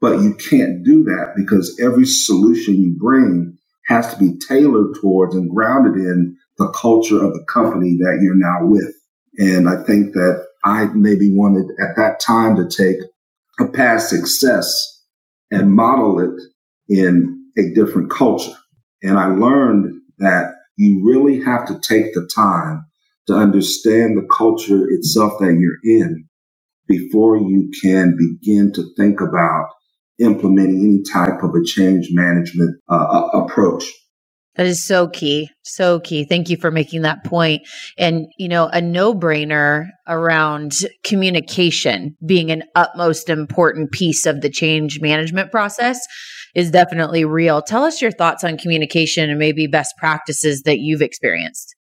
But 0.00 0.20
you 0.20 0.34
can't 0.34 0.84
do 0.84 1.04
that 1.04 1.32
because 1.36 1.78
every 1.80 2.06
solution 2.06 2.76
you 2.76 2.96
bring 2.98 3.56
has 3.86 4.12
to 4.12 4.18
be 4.18 4.38
tailored 4.38 4.96
towards 5.00 5.34
and 5.34 5.50
grounded 5.50 5.94
in 5.96 6.36
the 6.58 6.68
culture 6.70 7.22
of 7.22 7.32
the 7.34 7.44
company 7.52 7.96
that 7.98 8.20
you're 8.22 8.36
now 8.36 8.66
with. 8.66 8.94
And 9.38 9.68
I 9.68 9.82
think 9.82 10.12
that 10.12 10.46
I 10.64 10.86
maybe 10.86 11.30
wanted 11.32 11.66
at 11.80 11.96
that 11.96 12.20
time 12.20 12.56
to 12.56 12.68
take 12.68 12.96
a 13.60 13.66
past 13.70 14.08
success 14.08 15.02
and 15.50 15.72
model 15.72 16.20
it 16.20 16.42
in 16.88 17.50
a 17.58 17.74
different 17.74 18.10
culture. 18.10 18.56
And 19.02 19.18
I 19.18 19.26
learned 19.26 20.00
that 20.18 20.52
you 20.76 21.02
really 21.04 21.42
have 21.42 21.66
to 21.66 21.78
take 21.80 22.14
the 22.14 22.28
time 22.34 22.84
to 23.26 23.34
understand 23.34 24.16
the 24.16 24.26
culture 24.30 24.86
itself 24.90 25.34
that 25.40 25.54
you're 25.54 26.00
in 26.00 26.26
before 26.86 27.36
you 27.38 27.70
can 27.82 28.16
begin 28.16 28.72
to 28.72 28.84
think 28.96 29.20
about 29.20 29.68
implementing 30.18 30.80
any 30.80 31.02
type 31.02 31.42
of 31.42 31.50
a 31.54 31.64
change 31.64 32.08
management 32.12 32.76
uh, 32.88 33.28
approach. 33.32 33.84
That 34.56 34.66
is 34.66 34.86
so 34.86 35.08
key. 35.08 35.50
So 35.64 35.98
key. 35.98 36.24
Thank 36.24 36.48
you 36.48 36.56
for 36.56 36.70
making 36.70 37.02
that 37.02 37.24
point. 37.24 37.62
And, 37.98 38.26
you 38.38 38.48
know, 38.48 38.68
a 38.68 38.80
no 38.80 39.12
brainer 39.12 39.88
around 40.06 40.74
communication 41.02 42.16
being 42.24 42.52
an 42.52 42.62
utmost 42.76 43.28
important 43.28 43.90
piece 43.90 44.26
of 44.26 44.42
the 44.42 44.50
change 44.50 45.00
management 45.00 45.50
process 45.50 45.98
is 46.54 46.70
definitely 46.70 47.24
real. 47.24 47.62
Tell 47.62 47.84
us 47.84 48.00
your 48.00 48.12
thoughts 48.12 48.44
on 48.44 48.58
communication 48.58 49.28
and 49.28 49.38
maybe 49.38 49.66
best 49.66 49.94
practices 49.98 50.62
that 50.62 50.78
you've 50.78 51.02
experienced. 51.02 51.74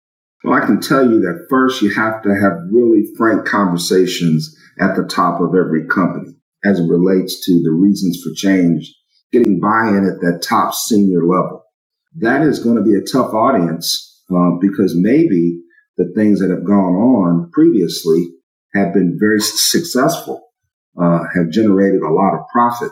Well, 0.43 0.61
I 0.61 0.65
can 0.65 0.81
tell 0.81 1.09
you 1.09 1.19
that 1.21 1.47
first 1.49 1.81
you 1.81 1.93
have 1.93 2.21
to 2.23 2.29
have 2.29 2.67
really 2.71 3.03
frank 3.17 3.45
conversations 3.45 4.55
at 4.79 4.95
the 4.95 5.05
top 5.05 5.39
of 5.39 5.55
every 5.55 5.87
company 5.87 6.35
as 6.65 6.79
it 6.79 6.89
relates 6.89 7.45
to 7.45 7.61
the 7.63 7.71
reasons 7.71 8.21
for 8.23 8.31
change, 8.35 8.93
getting 9.31 9.59
buy-in 9.59 10.05
at 10.05 10.21
that 10.21 10.41
top 10.43 10.73
senior 10.73 11.25
level. 11.25 11.63
That 12.15 12.41
is 12.41 12.59
going 12.59 12.75
to 12.75 12.81
be 12.81 12.95
a 12.95 13.01
tough 13.01 13.33
audience 13.33 14.21
uh, 14.33 14.51
because 14.59 14.95
maybe 14.95 15.59
the 15.97 16.11
things 16.15 16.39
that 16.39 16.49
have 16.49 16.65
gone 16.65 16.95
on 16.95 17.51
previously 17.51 18.27
have 18.73 18.93
been 18.93 19.17
very 19.19 19.39
successful, 19.39 20.49
uh, 20.99 21.19
have 21.35 21.49
generated 21.51 22.01
a 22.01 22.11
lot 22.11 22.33
of 22.33 22.47
profit, 22.51 22.91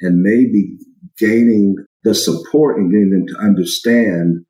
and 0.00 0.22
maybe 0.22 0.78
gaining 1.18 1.76
the 2.04 2.14
support 2.14 2.78
and 2.78 2.90
getting 2.90 3.10
them 3.10 3.26
to 3.26 3.38
understand 3.38 4.44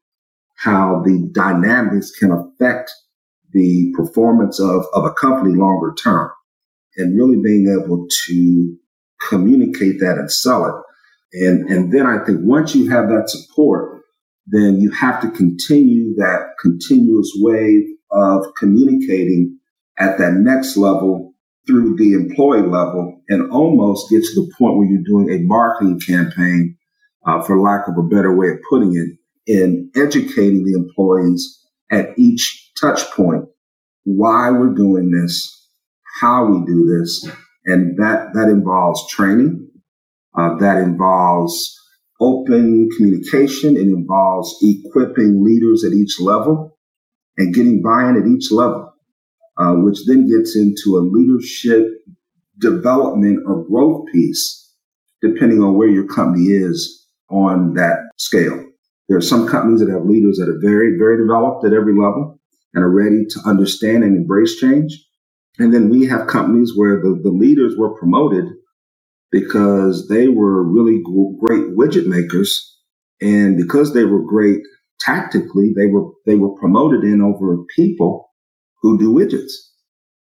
how 0.57 1.03
the 1.05 1.29
dynamics 1.33 2.11
can 2.11 2.31
affect 2.31 2.91
the 3.53 3.93
performance 3.97 4.61
of, 4.61 4.85
of 4.93 5.05
a 5.05 5.13
company 5.13 5.55
longer 5.55 5.95
term 6.03 6.31
and 6.97 7.17
really 7.17 7.41
being 7.43 7.69
able 7.69 8.07
to 8.27 8.77
communicate 9.29 10.01
that 10.01 10.17
and 10.19 10.31
sell 10.31 10.67
it. 10.67 11.45
And, 11.45 11.69
and 11.69 11.93
then 11.93 12.07
I 12.07 12.25
think 12.25 12.41
once 12.43 12.75
you 12.75 12.91
have 12.91 13.09
that 13.09 13.29
support, 13.29 14.03
then 14.47 14.81
you 14.81 14.91
have 14.93 15.21
to 15.23 15.31
continue 15.31 16.15
that 16.17 16.55
continuous 16.61 17.31
wave 17.37 17.83
of 18.11 18.47
communicating 18.59 19.59
at 19.99 20.19
that 20.19 20.35
next 20.35 20.77
level 20.77 21.35
through 21.67 21.97
the 21.97 22.13
employee 22.13 22.63
level 22.63 23.16
and 23.29 23.51
almost 23.51 24.11
get 24.11 24.23
to 24.23 24.35
the 24.35 24.53
point 24.59 24.77
where 24.77 24.89
you're 24.89 25.03
doing 25.03 25.31
a 25.31 25.43
marketing 25.43 26.01
campaign, 26.01 26.77
uh, 27.27 27.43
for 27.43 27.59
lack 27.59 27.89
of 27.89 27.99
a 27.99 28.03
better 28.03 28.37
way 28.37 28.49
of 28.49 28.59
putting 28.71 28.95
it, 28.95 29.19
in 29.47 29.91
educating 29.95 30.65
the 30.65 30.73
employees 30.73 31.61
at 31.91 32.11
each 32.19 32.73
touch 32.81 33.09
point 33.13 33.45
why 34.05 34.51
we're 34.51 34.75
doing 34.75 35.11
this, 35.11 35.69
how 36.21 36.47
we 36.47 36.65
do 36.65 36.87
this. 36.87 37.29
And 37.65 37.99
that, 37.99 38.31
that 38.35 38.49
involves 38.49 39.09
training. 39.09 39.69
Uh, 40.39 40.57
that 40.59 40.79
involves 40.79 41.75
open 42.21 42.89
communication. 42.97 43.77
It 43.77 43.89
involves 43.89 44.57
equipping 44.63 45.43
leaders 45.45 45.85
at 45.85 45.93
each 45.93 46.21
level 46.21 46.79
and 47.37 47.55
getting 47.55 47.83
buy-in 47.83 48.17
at 48.17 48.29
each 48.29 48.53
level, 48.53 48.93
uh, 49.59 49.73
which 49.73 49.99
then 50.07 50.29
gets 50.29 50.57
into 50.57 50.99
a 50.99 51.01
leadership 51.01 51.89
development 52.59 53.45
or 53.47 53.65
growth 53.65 54.07
piece, 54.13 54.73
depending 55.23 55.63
on 55.63 55.77
where 55.77 55.89
your 55.89 56.07
company 56.07 56.47
is 56.47 57.07
on 57.31 57.75
that 57.75 57.99
scale. 58.17 58.65
There 59.09 59.19
are 59.19 59.23
some 59.23 59.47
companies 59.49 59.81
that 59.81 59.91
have 59.91 60.05
leaders 60.05 60.39
that 60.39 60.49
are 60.49 60.59
very, 60.61 60.99
very 60.99 61.19
developed 61.19 61.65
at 61.65 61.73
every 61.73 61.95
level 61.95 62.41
and 62.75 62.85
are 62.85 62.91
ready 62.91 63.25
to 63.31 63.41
understand 63.47 64.05
and 64.05 64.17
embrace 64.17 64.57
change. 64.57 65.05
And 65.59 65.73
then 65.73 65.89
we 65.89 66.07
have 66.07 66.27
companies 66.27 66.73
where 66.77 67.01
the, 67.01 67.21
the 67.23 67.31
leaders 67.31 67.75
were 67.79 67.99
promoted 67.99 68.45
because 69.31 70.09
they 70.09 70.29
were 70.29 70.63
really 70.63 71.03
great 71.41 71.77
widget 71.77 72.07
makers. 72.07 72.79
And 73.21 73.57
because 73.57 73.95
they 73.95 74.05
were 74.05 74.23
great 74.23 74.61
tactically, 75.01 75.73
they 75.75 75.87
were, 75.87 76.11
they 76.27 76.35
were 76.35 76.55
promoted 76.57 77.05
in 77.05 77.23
over 77.23 77.59
people 77.75 78.31
who 78.83 78.99
do 78.99 79.13
widgets 79.13 79.53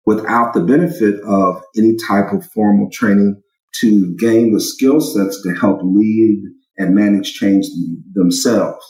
without 0.06 0.54
the 0.54 0.60
benefit 0.60 1.20
of 1.26 1.62
any 1.76 1.96
type 2.08 2.32
of 2.32 2.44
formal 2.46 2.88
training 2.92 3.40
to 3.80 4.14
gain 4.16 4.52
the 4.52 4.60
skill 4.60 5.00
sets 5.00 5.42
to 5.42 5.54
help 5.54 5.80
lead 5.82 6.42
and 6.78 6.94
manage 6.94 7.34
change 7.34 7.66
themselves. 8.14 8.84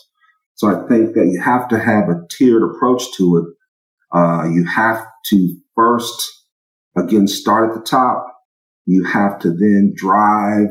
So 0.54 0.68
I 0.68 0.86
think 0.88 1.14
that 1.14 1.26
you 1.26 1.40
have 1.40 1.68
to 1.68 1.78
have 1.78 2.08
a 2.08 2.20
tiered 2.30 2.62
approach 2.62 3.02
to 3.16 3.36
it. 3.38 4.16
Uh, 4.16 4.44
you 4.50 4.64
have 4.64 5.04
to 5.26 5.56
first, 5.74 6.30
again, 6.96 7.26
start 7.26 7.70
at 7.70 7.74
the 7.74 7.82
top. 7.82 8.26
You 8.86 9.04
have 9.04 9.38
to 9.40 9.50
then 9.50 9.92
drive 9.96 10.68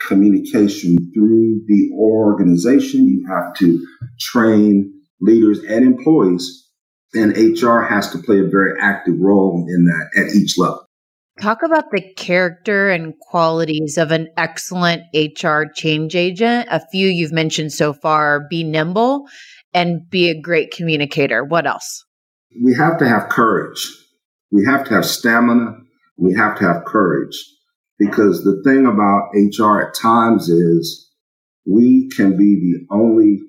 communication 0.00 0.96
through 1.14 1.62
the 1.66 1.90
organization. 1.94 3.06
You 3.06 3.26
have 3.28 3.54
to 3.56 3.84
train 4.20 4.92
leaders 5.20 5.60
and 5.60 5.84
employees. 5.84 6.65
And 7.16 7.32
HR 7.36 7.80
has 7.80 8.10
to 8.10 8.18
play 8.18 8.40
a 8.40 8.48
very 8.48 8.78
active 8.80 9.14
role 9.18 9.66
in 9.68 9.86
that 9.86 10.10
at 10.16 10.34
each 10.34 10.58
level. 10.58 10.84
Talk 11.40 11.62
about 11.62 11.90
the 11.90 12.02
character 12.14 12.88
and 12.88 13.14
qualities 13.18 13.98
of 13.98 14.10
an 14.10 14.28
excellent 14.36 15.02
HR 15.14 15.64
change 15.74 16.14
agent. 16.14 16.68
A 16.70 16.80
few 16.90 17.08
you've 17.08 17.32
mentioned 17.32 17.72
so 17.72 17.92
far 17.92 18.46
be 18.48 18.64
nimble 18.64 19.26
and 19.74 20.08
be 20.08 20.30
a 20.30 20.40
great 20.40 20.70
communicator. 20.70 21.44
What 21.44 21.66
else? 21.66 22.04
We 22.62 22.74
have 22.74 22.98
to 22.98 23.08
have 23.08 23.28
courage 23.28 23.86
we 24.50 24.64
have 24.64 24.84
to 24.84 24.94
have 24.94 25.04
stamina. 25.04 25.76
We 26.16 26.34
have 26.34 26.58
to 26.58 26.64
have 26.64 26.84
courage 26.84 27.36
because 27.98 28.42
the 28.42 28.62
thing 28.64 28.86
about 28.86 29.30
HR 29.34 29.82
at 29.82 29.94
times 29.94 30.48
is 30.48 31.10
we 31.66 32.08
can 32.16 32.36
be 32.36 32.54
the 32.54 32.94
only 32.94 33.40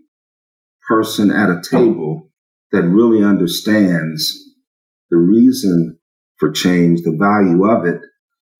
person 0.87 1.31
at 1.31 1.49
a 1.49 1.61
table 1.61 2.26
that 2.71 2.83
really 2.83 3.23
understands 3.23 4.33
the 5.09 5.17
reason 5.17 5.97
for 6.37 6.51
change, 6.51 7.01
the 7.01 7.15
value 7.17 7.65
of 7.65 7.85
it, 7.85 8.01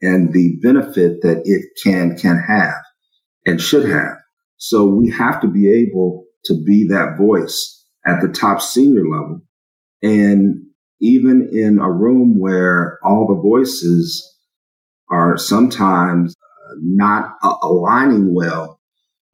and 0.01 0.33
the 0.33 0.57
benefit 0.61 1.21
that 1.21 1.41
it 1.45 1.65
can 1.83 2.17
can 2.17 2.37
have 2.39 2.81
and 3.45 3.61
should 3.61 3.87
have. 3.89 4.17
So 4.57 4.85
we 4.85 5.11
have 5.11 5.41
to 5.41 5.47
be 5.47 5.69
able 5.69 6.25
to 6.45 6.63
be 6.63 6.87
that 6.87 7.17
voice 7.17 7.85
at 8.05 8.21
the 8.21 8.27
top 8.27 8.61
senior 8.61 9.03
level. 9.07 9.41
And 10.01 10.67
even 10.99 11.49
in 11.51 11.79
a 11.79 11.91
room 11.91 12.39
where 12.39 12.97
all 13.03 13.27
the 13.27 13.41
voices 13.41 14.35
are 15.09 15.37
sometimes 15.37 16.35
uh, 16.35 16.73
not 16.81 17.35
aligning 17.61 18.33
well 18.33 18.79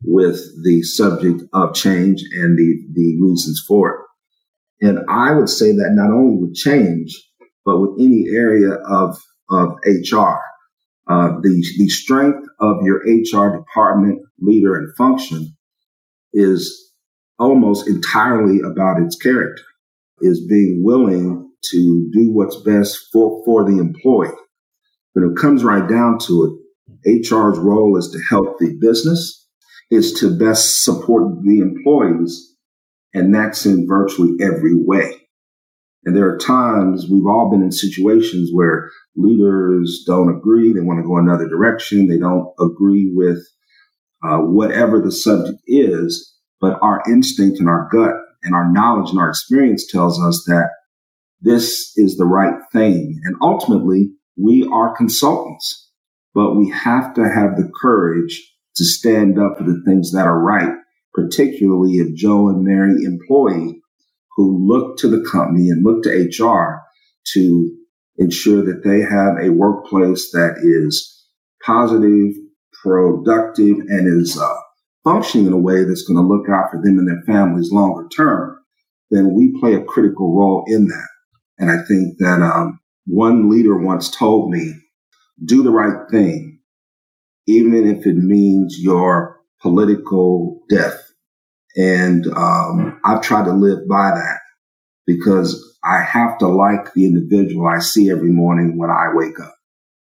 with 0.03 0.41
the 0.63 0.81
subject 0.83 1.41
of 1.53 1.73
change 1.73 2.21
and 2.33 2.57
the, 2.57 2.85
the 2.93 3.17
reasons 3.21 3.63
for 3.67 3.89
it. 3.89 3.99
And 4.83 4.99
I 5.07 5.31
would 5.31 5.47
say 5.47 5.71
that 5.71 5.91
not 5.93 6.11
only 6.11 6.41
with 6.41 6.55
change, 6.55 7.17
but 7.65 7.79
with 7.79 7.91
any 7.99 8.25
area 8.29 8.73
of, 8.73 9.17
of 9.49 9.69
HR, 9.85 10.39
uh, 11.09 11.39
the, 11.41 11.65
the 11.77 11.87
strength 11.87 12.45
of 12.59 12.83
your 12.83 12.97
HR 12.97 13.57
department 13.57 14.19
leader 14.39 14.75
and 14.75 14.93
function 14.97 15.55
is 16.33 16.91
almost 17.39 17.87
entirely 17.87 18.59
about 18.59 19.01
its 19.01 19.15
character, 19.15 19.63
is 20.19 20.45
being 20.47 20.81
willing 20.83 21.49
to 21.71 22.09
do 22.11 22.33
what's 22.33 22.61
best 22.63 23.07
for, 23.13 23.41
for 23.45 23.63
the 23.63 23.77
employee. 23.77 24.35
When 25.13 25.31
it 25.31 25.37
comes 25.39 25.63
right 25.63 25.87
down 25.87 26.19
to 26.27 26.59
it, 27.05 27.23
HR's 27.25 27.57
role 27.57 27.97
is 27.97 28.09
to 28.11 28.19
help 28.29 28.59
the 28.59 28.77
business, 28.81 29.47
is 29.89 30.11
to 30.19 30.37
best 30.37 30.83
support 30.83 31.41
the 31.41 31.59
employees, 31.59 32.52
and 33.13 33.33
that's 33.33 33.65
in 33.65 33.87
virtually 33.87 34.33
every 34.41 34.73
way. 34.75 35.13
And 36.05 36.15
there 36.15 36.27
are 36.27 36.37
times 36.37 37.07
we've 37.09 37.25
all 37.25 37.49
been 37.49 37.61
in 37.61 37.71
situations 37.71 38.49
where 38.51 38.89
leaders 39.15 40.03
don't 40.05 40.35
agree. 40.35 40.73
They 40.73 40.81
want 40.81 40.99
to 40.99 41.07
go 41.07 41.17
another 41.17 41.47
direction. 41.47 42.07
They 42.07 42.17
don't 42.17 42.53
agree 42.59 43.11
with 43.13 43.39
uh, 44.23 44.39
whatever 44.39 44.99
the 44.99 45.11
subject 45.11 45.59
is. 45.65 46.33
But 46.59 46.79
our 46.81 47.01
instinct 47.09 47.59
and 47.59 47.69
our 47.69 47.87
gut 47.91 48.15
and 48.43 48.55
our 48.55 48.71
knowledge 48.71 49.11
and 49.11 49.19
our 49.19 49.29
experience 49.29 49.89
tells 49.89 50.21
us 50.21 50.43
that 50.47 50.69
this 51.41 51.91
is 51.97 52.17
the 52.17 52.25
right 52.25 52.55
thing. 52.71 53.19
And 53.25 53.35
ultimately, 53.41 54.11
we 54.41 54.67
are 54.73 54.95
consultants, 54.95 55.91
but 56.33 56.55
we 56.55 56.69
have 56.69 57.13
to 57.15 57.23
have 57.23 57.55
the 57.55 57.69
courage 57.81 58.49
to 58.75 58.85
stand 58.85 59.37
up 59.37 59.57
for 59.57 59.63
the 59.63 59.81
things 59.85 60.11
that 60.13 60.25
are 60.25 60.39
right, 60.39 60.73
particularly 61.13 61.93
if 61.93 62.15
Joe 62.15 62.49
and 62.49 62.63
Mary 62.63 63.03
employee 63.03 63.81
who 64.35 64.67
look 64.67 64.97
to 64.97 65.07
the 65.07 65.27
company 65.29 65.69
and 65.69 65.83
look 65.83 66.03
to 66.03 66.09
HR 66.09 66.81
to 67.33 67.77
ensure 68.17 68.63
that 68.63 68.83
they 68.83 69.01
have 69.01 69.37
a 69.41 69.53
workplace 69.53 70.31
that 70.31 70.55
is 70.63 71.25
positive, 71.63 72.33
productive, 72.81 73.77
and 73.87 74.21
is 74.21 74.37
uh, 74.39 74.55
functioning 75.03 75.47
in 75.47 75.53
a 75.53 75.57
way 75.57 75.83
that's 75.83 76.03
going 76.03 76.17
to 76.17 76.27
look 76.27 76.49
out 76.49 76.71
for 76.71 76.81
them 76.81 76.97
and 76.97 77.07
their 77.07 77.21
families 77.25 77.71
longer 77.71 78.07
term, 78.15 78.57
then 79.11 79.33
we 79.33 79.57
play 79.59 79.75
a 79.75 79.83
critical 79.83 80.35
role 80.35 80.63
in 80.67 80.87
that. 80.87 81.07
And 81.59 81.69
I 81.69 81.83
think 81.87 82.17
that 82.19 82.41
um, 82.41 82.79
one 83.05 83.49
leader 83.49 83.77
once 83.77 84.09
told 84.09 84.49
me, 84.49 84.73
do 85.43 85.63
the 85.63 85.71
right 85.71 86.09
thing, 86.09 86.59
even 87.47 87.73
if 87.73 88.05
it 88.05 88.15
means 88.15 88.79
your 88.79 89.39
political 89.61 90.61
death. 90.69 91.02
And 91.75 92.27
um, 92.27 92.99
I've 93.03 93.21
tried 93.21 93.45
to 93.45 93.53
live 93.53 93.87
by 93.87 94.11
that 94.11 94.39
because 95.05 95.77
I 95.83 96.01
have 96.01 96.37
to 96.39 96.47
like 96.47 96.93
the 96.93 97.05
individual 97.05 97.67
I 97.67 97.79
see 97.79 98.09
every 98.09 98.29
morning 98.29 98.77
when 98.77 98.89
I 98.89 99.11
wake 99.13 99.39
up. 99.39 99.55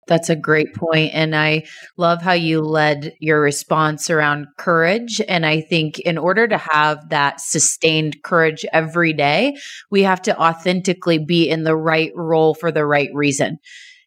That's 0.06 0.28
a 0.28 0.34
great 0.34 0.74
point. 0.74 1.12
And 1.14 1.36
I 1.36 1.66
love 1.96 2.20
how 2.20 2.32
you 2.32 2.62
led 2.62 3.14
your 3.20 3.40
response 3.40 4.10
around 4.10 4.48
courage. 4.58 5.20
And 5.28 5.46
I 5.46 5.60
think 5.60 6.00
in 6.00 6.18
order 6.18 6.48
to 6.48 6.58
have 6.58 7.10
that 7.10 7.40
sustained 7.40 8.20
courage 8.24 8.66
every 8.72 9.12
day, 9.12 9.56
we 9.88 10.02
have 10.02 10.20
to 10.22 10.36
authentically 10.36 11.18
be 11.18 11.48
in 11.48 11.62
the 11.62 11.76
right 11.76 12.10
role 12.16 12.54
for 12.54 12.72
the 12.72 12.84
right 12.84 13.10
reason. 13.14 13.58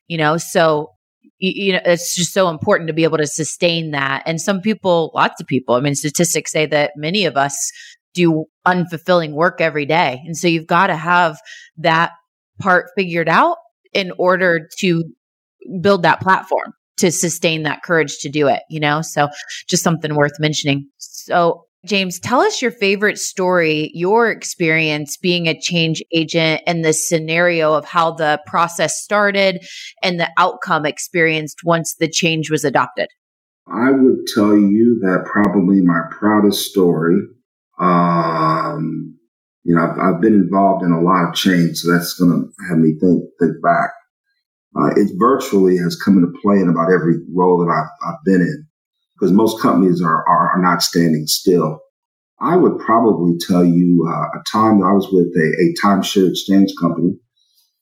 You 0.08 0.18
know, 0.18 0.36
so 0.36 0.90
you, 1.46 1.74
know 1.74 1.82
it's 1.86 2.16
just 2.16 2.34
so 2.34 2.50
important 2.50 2.88
to 2.88 2.94
be 2.94 3.04
able 3.04 3.18
to 3.18 3.28
sustain 3.28 3.92
that 3.92 4.24
and 4.26 4.40
some 4.40 4.62
people 4.62 5.12
lots 5.14 5.40
of 5.42 5.48
people 5.48 5.76
i 5.76 5.80
mean 5.80 5.96
statistics 5.96 6.52
say 6.52 6.66
that 6.66 6.92
many 6.96 7.26
of 7.26 7.36
us 7.36 7.56
do 8.14 8.46
unfulfilling 8.66 9.34
work 9.34 9.60
every 9.60 9.86
day 9.86 10.22
and 10.26 10.38
so 10.38 10.48
you've 10.48 10.68
got 10.68 10.88
to 10.88 10.96
have 10.96 11.38
that 11.78 12.12
part 12.60 12.86
figured 12.96 13.28
out 13.28 13.58
in 13.94 14.12
order 14.18 14.68
to 14.80 15.04
build 15.82 16.04
that 16.04 16.22
platform 16.22 16.74
to 16.98 17.12
sustain 17.12 17.64
that 17.64 17.84
courage 17.84 18.18
to 18.20 18.30
do 18.30 18.48
it, 18.48 18.62
you 18.70 18.80
know? 18.80 19.02
So 19.02 19.30
just 19.68 19.84
something 19.84 20.16
worth 20.16 20.40
mentioning. 20.40 20.88
So 20.98 21.66
James, 21.86 22.20
tell 22.20 22.40
us 22.40 22.62
your 22.62 22.72
favorite 22.72 23.18
story, 23.18 23.92
your 23.94 24.32
experience 24.32 25.18
being 25.18 25.48
a 25.48 25.60
change 25.60 26.02
agent 26.14 26.62
and 26.66 26.84
the 26.84 26.94
scenario 26.94 27.74
of 27.74 27.86
how 27.86 28.12
the 28.12 28.40
process 28.46 29.02
started 29.02 29.60
and 30.02 30.20
the 30.20 30.30
outcome 30.38 30.86
experienced 30.86 31.60
once 31.64 31.96
the 32.00 32.10
change 32.10 32.50
was 32.50 32.64
adopted. 32.64 33.08
I 33.68 33.92
would 33.92 34.28
tell 34.34 34.56
you 34.58 35.00
that 35.02 35.26
probably 35.26 35.82
my 35.82 36.02
proudest 36.12 36.70
story. 36.70 37.18
Um, 37.80 39.18
you 39.64 39.76
know, 39.76 39.84
I've, 39.84 40.00
I've 40.00 40.22
been 40.22 40.34
involved 40.34 40.84
in 40.84 40.92
a 40.92 41.02
lot 41.02 41.28
of 41.28 41.36
change, 41.36 41.78
so 41.78 41.92
that's 41.92 42.14
going 42.14 42.32
to 42.32 42.66
have 42.70 42.78
me 42.78 42.94
think 43.00 43.24
think 43.40 43.62
back 43.62 43.92
uh, 44.76 44.90
it 44.96 45.12
virtually 45.18 45.78
has 45.78 45.96
come 45.96 46.18
into 46.18 46.34
play 46.42 46.58
in 46.58 46.70
about 46.70 46.92
every 46.92 47.16
role 47.34 47.60
that 47.60 47.72
I've, 47.72 48.10
I've 48.10 48.24
been 48.26 48.42
in 48.42 48.68
because 49.24 49.34
most 49.34 49.62
companies 49.62 50.02
are, 50.02 50.28
are, 50.28 50.52
are, 50.52 50.62
not 50.62 50.84
standing 50.84 51.28
still. 51.28 51.80
I 52.42 52.58
would 52.58 52.78
probably 52.80 53.38
tell 53.48 53.64
you 53.64 54.06
uh, 54.06 54.38
a 54.38 54.44
time 54.52 54.82
that 54.82 54.88
I 54.88 54.92
was 54.92 55.08
with 55.14 55.28
a, 55.28 55.64
a 55.64 55.74
timeshare 55.82 56.30
exchange 56.30 56.72
company 56.78 57.14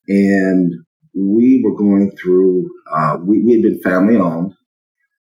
and 0.07 0.71
we 1.15 1.63
were 1.63 1.75
going 1.75 2.11
through, 2.21 2.69
uh, 2.93 3.17
we, 3.25 3.43
we 3.43 3.53
had 3.53 3.63
been 3.63 3.81
family 3.81 4.17
owned 4.17 4.53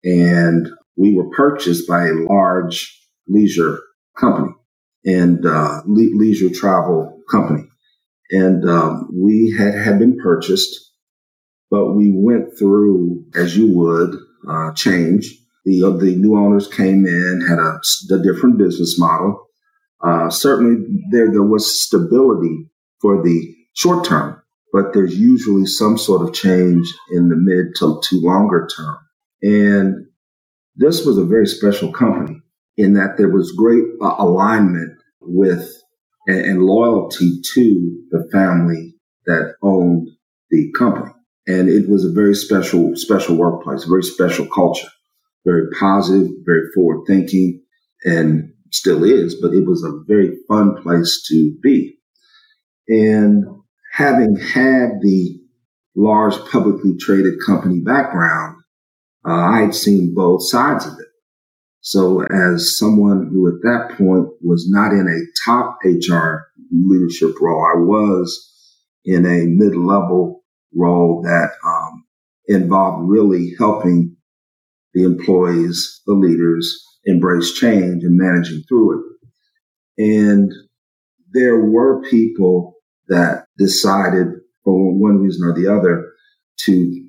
and 0.05 0.69
we 0.97 1.13
were 1.13 1.29
purchased 1.31 1.89
by 1.89 2.07
a 2.07 2.13
large 2.13 2.97
leisure 3.27 3.81
company 4.17 4.55
and 5.05 5.45
uh, 5.45 5.83
le- 5.87 6.17
leisure 6.17 6.51
travel 6.51 7.21
company. 7.29 7.65
And 8.31 8.69
um, 8.71 9.09
we 9.13 9.57
had, 9.59 9.75
had 9.75 9.99
been 9.99 10.19
purchased 10.23 10.87
but 11.71 11.95
we 11.95 12.13
went 12.15 12.57
through, 12.59 13.25
as 13.35 13.57
you 13.57 13.77
would, 13.77 14.15
uh, 14.49 14.73
change. 14.75 15.35
The, 15.67 15.81
the 16.01 16.17
new 16.17 16.37
owners 16.37 16.69
came 16.69 17.07
in, 17.07 17.45
had 17.47 17.59
a, 17.59 17.81
a 18.15 18.23
different 18.23 18.57
business 18.57 18.99
model. 18.99 19.47
Uh, 20.03 20.31
certainly 20.31 20.87
there, 21.11 21.31
there 21.31 21.43
was 21.43 21.83
stability 21.83 22.71
for 23.01 23.23
the 23.23 23.55
short 23.75 24.07
term, 24.07 24.41
but 24.73 24.95
there's 24.95 25.19
usually 25.19 25.67
some 25.67 25.99
sort 25.99 26.27
of 26.27 26.35
change 26.35 26.87
in 27.11 27.29
the 27.29 27.37
mid 27.37 27.75
to, 27.77 28.01
to 28.03 28.21
longer 28.23 28.69
term. 28.75 28.97
And 29.43 30.07
this 30.77 31.05
was 31.05 31.19
a 31.19 31.25
very 31.25 31.47
special 31.47 31.93
company 31.93 32.41
in 32.77 32.95
that 32.95 33.17
there 33.17 33.31
was 33.31 33.53
great 33.53 33.85
uh, 34.01 34.15
alignment 34.19 34.97
with 35.21 35.69
and, 36.27 36.41
and 36.45 36.63
loyalty 36.63 37.41
to 37.55 38.05
the 38.11 38.29
family 38.33 38.95
that 39.27 39.55
owned 39.63 40.09
the 40.51 40.73
company. 40.79 41.13
And 41.47 41.69
it 41.69 41.89
was 41.89 42.05
a 42.05 42.13
very 42.13 42.35
special, 42.35 42.97
special 42.97 43.37
workplace, 43.37 43.85
very 43.85 44.03
special 44.03 44.47
culture, 44.47 44.89
very 45.47 45.71
positive, 45.79 46.29
very 46.45 46.65
forward 46.75 47.07
thinking, 47.07 47.63
and 48.05 48.53
still 48.73 49.05
is, 49.05 49.37
but 49.41 49.55
it 49.55 49.65
was 49.65 49.83
a 49.83 50.03
very 50.07 50.37
fun 50.49 50.83
place 50.83 51.25
to 51.29 51.57
be. 51.63 51.97
And 52.89 53.45
having 53.93 54.37
had 54.37 55.01
the 55.01 55.41
large 55.95 56.35
publicly 56.51 56.97
traded 56.99 57.35
company 57.45 57.81
background, 57.81 58.57
uh, 59.27 59.33
I 59.33 59.61
had 59.63 59.75
seen 59.75 60.15
both 60.15 60.47
sides 60.47 60.85
of 60.87 60.93
it. 60.93 61.07
So 61.81 62.23
as 62.25 62.77
someone 62.79 63.29
who 63.33 63.47
at 63.49 63.63
that 63.63 63.97
point 63.97 64.29
was 64.43 64.69
not 64.69 64.91
in 64.93 65.07
a 65.07 65.49
top 65.49 65.79
HR 65.85 66.49
leadership 66.73 67.41
role, 67.41 67.65
I 67.65 67.79
was 67.79 68.53
in 69.05 69.25
a 69.25 69.47
mid-level 69.47 70.43
role 70.75 71.23
that 71.23 71.51
um, 71.65 72.05
involved 72.49 73.09
really 73.09 73.55
helping 73.57 74.16
the 74.97 75.05
employees, 75.05 76.03
the 76.07 76.15
leaders 76.15 76.85
embrace 77.07 77.55
change 77.55 78.05
and 78.05 78.19
managing 78.19 78.65
through 78.69 79.01
it. 79.01 79.07
And 79.99 80.53
there 81.33 81.61
were 81.61 82.03
people 82.03 82.75
that 83.09 83.47
decided 83.59 84.29
for 84.65 84.95
one 84.95 85.19
reason 85.21 85.47
or 85.49 85.55
the 85.55 85.69
other 85.69 86.13
to 86.63 87.09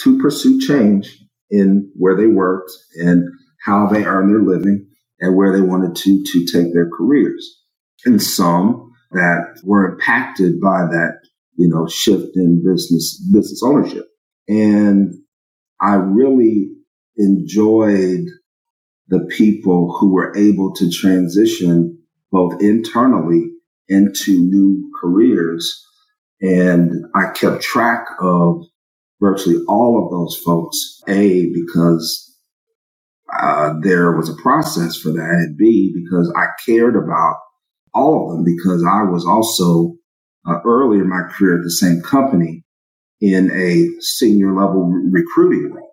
to 0.00 0.20
pursue 0.20 0.60
change 0.60 1.18
in 1.50 1.90
where 1.96 2.16
they 2.16 2.26
worked 2.26 2.72
and 2.96 3.24
how 3.64 3.86
they 3.86 4.04
earn 4.04 4.28
their 4.28 4.42
living 4.42 4.86
and 5.20 5.36
where 5.36 5.52
they 5.52 5.62
wanted 5.62 5.96
to, 5.96 6.24
to 6.24 6.46
take 6.46 6.72
their 6.74 6.88
careers. 6.90 7.62
And 8.04 8.22
some 8.22 8.92
that 9.12 9.60
were 9.64 9.92
impacted 9.92 10.60
by 10.60 10.82
that, 10.90 11.20
you 11.56 11.68
know, 11.68 11.86
shift 11.88 12.36
in 12.36 12.64
business, 12.66 13.20
business 13.32 13.62
ownership. 13.64 14.06
And 14.48 15.14
I 15.80 15.96
really 15.96 16.70
enjoyed 17.16 18.24
the 19.08 19.26
people 19.30 19.96
who 19.98 20.12
were 20.12 20.36
able 20.36 20.72
to 20.74 20.90
transition 20.90 21.98
both 22.30 22.62
internally 22.62 23.50
into 23.88 24.38
new 24.42 24.90
careers. 25.00 25.84
And 26.40 27.04
I 27.14 27.30
kept 27.34 27.62
track 27.62 28.06
of 28.20 28.62
virtually 29.20 29.62
all 29.68 30.04
of 30.04 30.10
those 30.10 30.36
folks. 30.44 31.00
A, 31.08 31.50
because 31.52 32.36
uh, 33.32 33.74
there 33.82 34.16
was 34.16 34.28
a 34.28 34.42
process 34.42 34.96
for 34.96 35.10
that, 35.10 35.18
and 35.20 35.56
B, 35.56 35.94
because 35.94 36.32
I 36.36 36.46
cared 36.66 36.96
about 36.96 37.36
all 37.94 38.30
of 38.30 38.36
them 38.36 38.44
because 38.44 38.84
I 38.84 39.02
was 39.02 39.26
also 39.26 39.96
uh, 40.46 40.58
early 40.64 40.98
in 40.98 41.08
my 41.08 41.22
career 41.30 41.58
at 41.58 41.64
the 41.64 41.70
same 41.70 42.00
company 42.02 42.64
in 43.20 43.50
a 43.52 44.00
senior 44.00 44.54
level 44.54 44.86
re- 44.86 45.22
recruiting 45.22 45.72
role. 45.72 45.91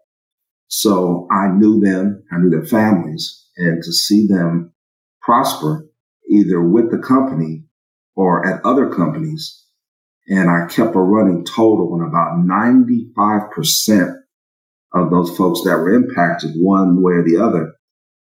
So 0.70 1.28
I 1.32 1.48
knew 1.48 1.80
them, 1.80 2.24
I 2.32 2.38
knew 2.38 2.50
their 2.50 2.66
families, 2.66 3.48
and 3.58 3.84
to 3.84 3.92
see 3.92 4.28
them 4.28 4.72
prosper 5.22 5.88
either 6.30 6.62
with 6.62 6.92
the 6.92 7.00
company 7.00 7.66
or 8.16 8.48
at 8.48 8.64
other 8.64 8.88
companies. 8.90 9.66
And 10.28 10.50
I 10.50 10.68
kept 10.68 10.96
a 10.96 11.00
running 11.00 11.44
total 11.44 11.96
and 11.96 12.08
about 12.08 12.38
95% 12.46 14.16
of 14.94 15.10
those 15.10 15.36
folks 15.36 15.62
that 15.64 15.78
were 15.78 15.94
impacted 15.94 16.52
one 16.56 17.02
way 17.02 17.14
or 17.14 17.24
the 17.24 17.38
other 17.44 17.74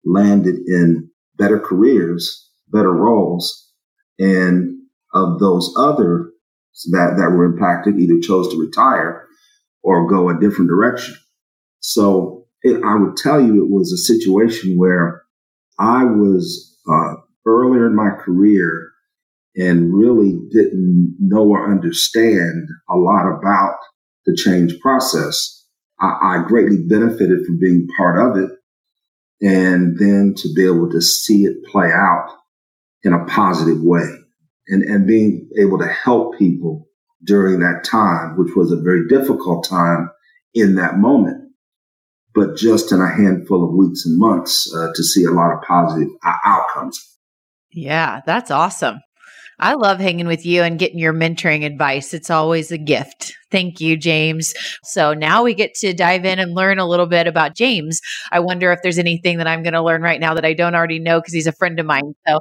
landed 0.05 0.57
in 0.67 1.11
better 1.37 1.59
careers, 1.59 2.51
better 2.69 2.93
roles. 2.93 3.73
And 4.19 4.79
of 5.15 5.39
those 5.39 5.73
other 5.79 6.33
that, 6.91 7.17
that 7.17 7.31
were 7.31 7.47
impacted 7.47 7.99
either 7.99 8.21
chose 8.21 8.51
to 8.51 8.61
retire 8.61 9.27
or 9.83 10.07
go 10.07 10.29
a 10.29 10.39
different 10.39 10.69
direction. 10.69 11.17
So 11.87 12.47
it, 12.63 12.83
I 12.83 12.97
would 12.97 13.17
tell 13.17 13.41
you 13.41 13.63
it 13.63 13.71
was 13.71 13.93
a 13.93 13.97
situation 13.97 14.77
where 14.77 15.23
I 15.79 16.03
was 16.03 16.77
uh, 16.91 17.15
earlier 17.47 17.87
in 17.87 17.95
my 17.95 18.11
career 18.11 18.91
and 19.55 19.95
really 19.95 20.37
didn't 20.51 21.17
know 21.21 21.49
or 21.49 21.71
understand 21.71 22.69
a 22.91 22.97
lot 22.97 23.29
about 23.29 23.77
the 24.25 24.35
change 24.35 24.81
process. 24.81 25.65
I, 26.01 26.07
I 26.21 26.45
greatly 26.49 26.79
benefited 26.89 27.47
from 27.47 27.61
being 27.61 27.87
part 27.97 28.19
of 28.19 28.37
it 28.37 28.51
and 29.41 29.97
then 29.97 30.35
to 30.39 30.53
be 30.55 30.65
able 30.67 30.91
to 30.91 31.01
see 31.01 31.45
it 31.45 31.65
play 31.71 31.93
out 31.93 32.35
in 33.05 33.13
a 33.13 33.25
positive 33.27 33.81
way 33.81 34.09
and, 34.67 34.83
and 34.83 35.07
being 35.07 35.49
able 35.57 35.79
to 35.79 35.87
help 35.87 36.37
people 36.37 36.89
during 37.23 37.61
that 37.61 37.85
time, 37.85 38.37
which 38.37 38.57
was 38.57 38.73
a 38.73 38.83
very 38.83 39.07
difficult 39.07 39.69
time 39.69 40.11
in 40.53 40.75
that 40.75 40.99
moment, 40.99 41.46
but 42.37 42.55
just 42.55 42.93
in 42.93 43.01
a 43.01 43.09
handful 43.09 43.65
of 43.65 43.75
weeks 43.75 44.05
and 44.05 44.19
months 44.19 44.73
uh, 44.77 44.89
to 44.95 45.03
see 45.03 45.25
a 45.25 45.31
lot 45.31 45.55
of 45.55 45.63
positive 45.63 46.11
outcomes. 46.45 47.17
Yeah, 47.73 48.21
that's 48.27 48.51
awesome. 48.51 49.01
I 49.59 49.73
love 49.73 49.99
hanging 49.99 50.27
with 50.27 50.45
you 50.45 50.63
and 50.63 50.79
getting 50.79 50.99
your 50.99 51.15
mentoring 51.15 51.65
advice. 51.65 52.13
It's 52.13 52.29
always 52.29 52.71
a 52.71 52.77
gift. 52.77 53.35
Thank 53.51 53.81
you, 53.81 53.97
James. 53.97 54.53
So 54.85 55.15
now 55.15 55.43
we 55.43 55.55
get 55.55 55.73
to 55.77 55.95
dive 55.95 56.27
in 56.27 56.39
and 56.39 56.55
learn 56.55 56.79
a 56.79 56.87
little 56.87 57.07
bit 57.07 57.27
about 57.27 57.57
James. 57.57 58.03
I 58.31 58.41
wonder 58.41 58.71
if 58.71 58.81
there's 58.83 58.99
anything 58.99 59.39
that 59.39 59.47
I'm 59.47 59.63
going 59.63 59.73
to 59.73 59.83
learn 59.83 60.03
right 60.03 60.21
now 60.21 60.35
that 60.35 60.45
I 60.45 60.53
don't 60.53 60.75
already 60.75 60.99
know 60.99 61.21
because 61.21 61.33
he's 61.33 61.47
a 61.47 61.53
friend 61.53 61.81
of 61.81 61.87
mine. 61.87 62.13
So, 62.29 62.39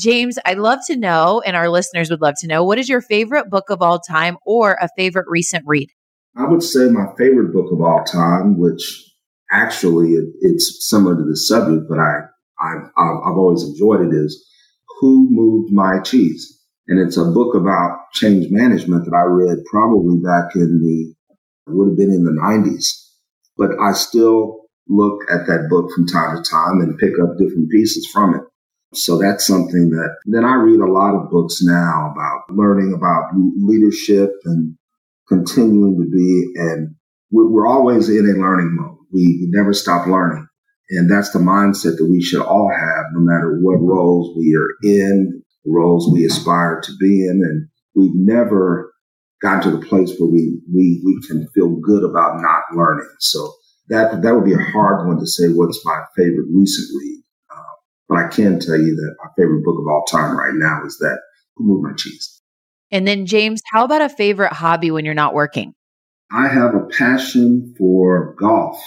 James, 0.00 0.40
I'd 0.44 0.58
love 0.58 0.80
to 0.88 0.96
know, 0.96 1.40
and 1.46 1.54
our 1.54 1.68
listeners 1.68 2.10
would 2.10 2.20
love 2.20 2.34
to 2.40 2.48
know, 2.48 2.64
what 2.64 2.80
is 2.80 2.88
your 2.88 3.00
favorite 3.00 3.48
book 3.48 3.70
of 3.70 3.80
all 3.80 4.00
time 4.00 4.36
or 4.44 4.76
a 4.80 4.88
favorite 4.96 5.26
recent 5.28 5.62
read? 5.68 5.88
I 6.36 6.48
would 6.48 6.64
say 6.64 6.88
my 6.88 7.06
favorite 7.16 7.52
book 7.52 7.70
of 7.70 7.80
all 7.80 8.02
time, 8.02 8.58
which 8.58 9.05
actually 9.50 10.12
it, 10.12 10.28
it's 10.40 10.88
similar 10.88 11.16
to 11.16 11.24
the 11.24 11.36
subject, 11.36 11.86
but 11.88 11.98
I, 11.98 12.20
I've, 12.60 12.90
I've 12.96 13.36
always 13.36 13.62
enjoyed 13.62 14.00
it, 14.00 14.14
is 14.14 14.44
Who 15.00 15.28
Moved 15.30 15.72
My 15.72 16.00
Cheese? 16.00 16.52
And 16.88 17.00
it's 17.00 17.16
a 17.16 17.24
book 17.24 17.54
about 17.54 17.98
change 18.12 18.46
management 18.50 19.04
that 19.04 19.16
I 19.16 19.22
read 19.22 19.64
probably 19.70 20.18
back 20.18 20.54
in 20.54 20.80
the, 20.80 21.14
would 21.72 21.88
have 21.88 21.96
been 21.96 22.12
in 22.12 22.24
the 22.24 22.30
90s. 22.30 22.86
But 23.56 23.70
I 23.80 23.92
still 23.92 24.66
look 24.88 25.20
at 25.30 25.46
that 25.46 25.66
book 25.68 25.90
from 25.92 26.06
time 26.06 26.36
to 26.36 26.48
time 26.48 26.80
and 26.80 26.98
pick 26.98 27.12
up 27.22 27.38
different 27.38 27.70
pieces 27.70 28.06
from 28.06 28.34
it. 28.34 28.42
So 28.94 29.18
that's 29.18 29.46
something 29.46 29.90
that 29.90 30.16
then 30.26 30.44
I 30.44 30.54
read 30.54 30.80
a 30.80 30.90
lot 30.90 31.14
of 31.14 31.30
books 31.30 31.60
now 31.62 32.12
about 32.12 32.56
learning 32.56 32.94
about 32.96 33.32
leadership 33.34 34.30
and 34.44 34.76
continuing 35.28 36.00
to 36.00 36.08
be, 36.08 36.52
and 36.60 36.94
we're 37.30 37.66
always 37.66 38.08
in 38.08 38.24
a 38.24 38.40
learning 38.40 38.76
mode. 38.76 38.95
We 39.12 39.46
never 39.50 39.72
stop 39.72 40.06
learning. 40.06 40.46
And 40.90 41.10
that's 41.10 41.32
the 41.32 41.38
mindset 41.38 41.96
that 41.96 42.08
we 42.08 42.22
should 42.22 42.42
all 42.42 42.70
have, 42.70 43.06
no 43.12 43.20
matter 43.20 43.58
what 43.60 43.80
roles 43.80 44.36
we 44.36 44.54
are 44.54 44.70
in, 44.82 45.42
roles 45.64 46.12
we 46.12 46.24
aspire 46.24 46.80
to 46.80 46.92
be 47.00 47.26
in. 47.26 47.42
And 47.42 47.68
we've 47.94 48.14
never 48.14 48.92
gotten 49.42 49.62
to 49.62 49.76
the 49.76 49.84
place 49.86 50.12
where 50.18 50.30
we, 50.30 50.60
we, 50.72 51.02
we 51.04 51.20
can 51.26 51.48
feel 51.54 51.76
good 51.80 52.04
about 52.04 52.40
not 52.40 52.62
learning. 52.76 53.10
So 53.18 53.52
that, 53.88 54.22
that 54.22 54.34
would 54.34 54.44
be 54.44 54.54
a 54.54 54.70
hard 54.72 55.06
one 55.08 55.18
to 55.18 55.26
say 55.26 55.48
what's 55.48 55.84
my 55.84 56.02
favorite 56.16 56.46
recent 56.54 56.88
read. 57.00 57.22
Uh, 57.50 57.74
but 58.08 58.18
I 58.18 58.28
can 58.28 58.60
tell 58.60 58.78
you 58.78 58.94
that 58.94 59.16
my 59.22 59.30
favorite 59.36 59.64
book 59.64 59.78
of 59.78 59.86
all 59.88 60.04
time 60.04 60.36
right 60.38 60.54
now 60.54 60.84
is 60.86 60.98
that 60.98 61.18
Who 61.56 61.64
Moved 61.64 61.84
My 61.84 61.94
Cheese. 61.96 62.40
And 62.92 63.06
then 63.06 63.26
James, 63.26 63.60
how 63.72 63.84
about 63.84 64.02
a 64.02 64.08
favorite 64.08 64.52
hobby 64.52 64.92
when 64.92 65.04
you're 65.04 65.14
not 65.14 65.34
working? 65.34 65.74
I 66.30 66.48
have 66.48 66.74
a 66.74 66.86
passion 66.86 67.74
for 67.78 68.34
golf. 68.38 68.80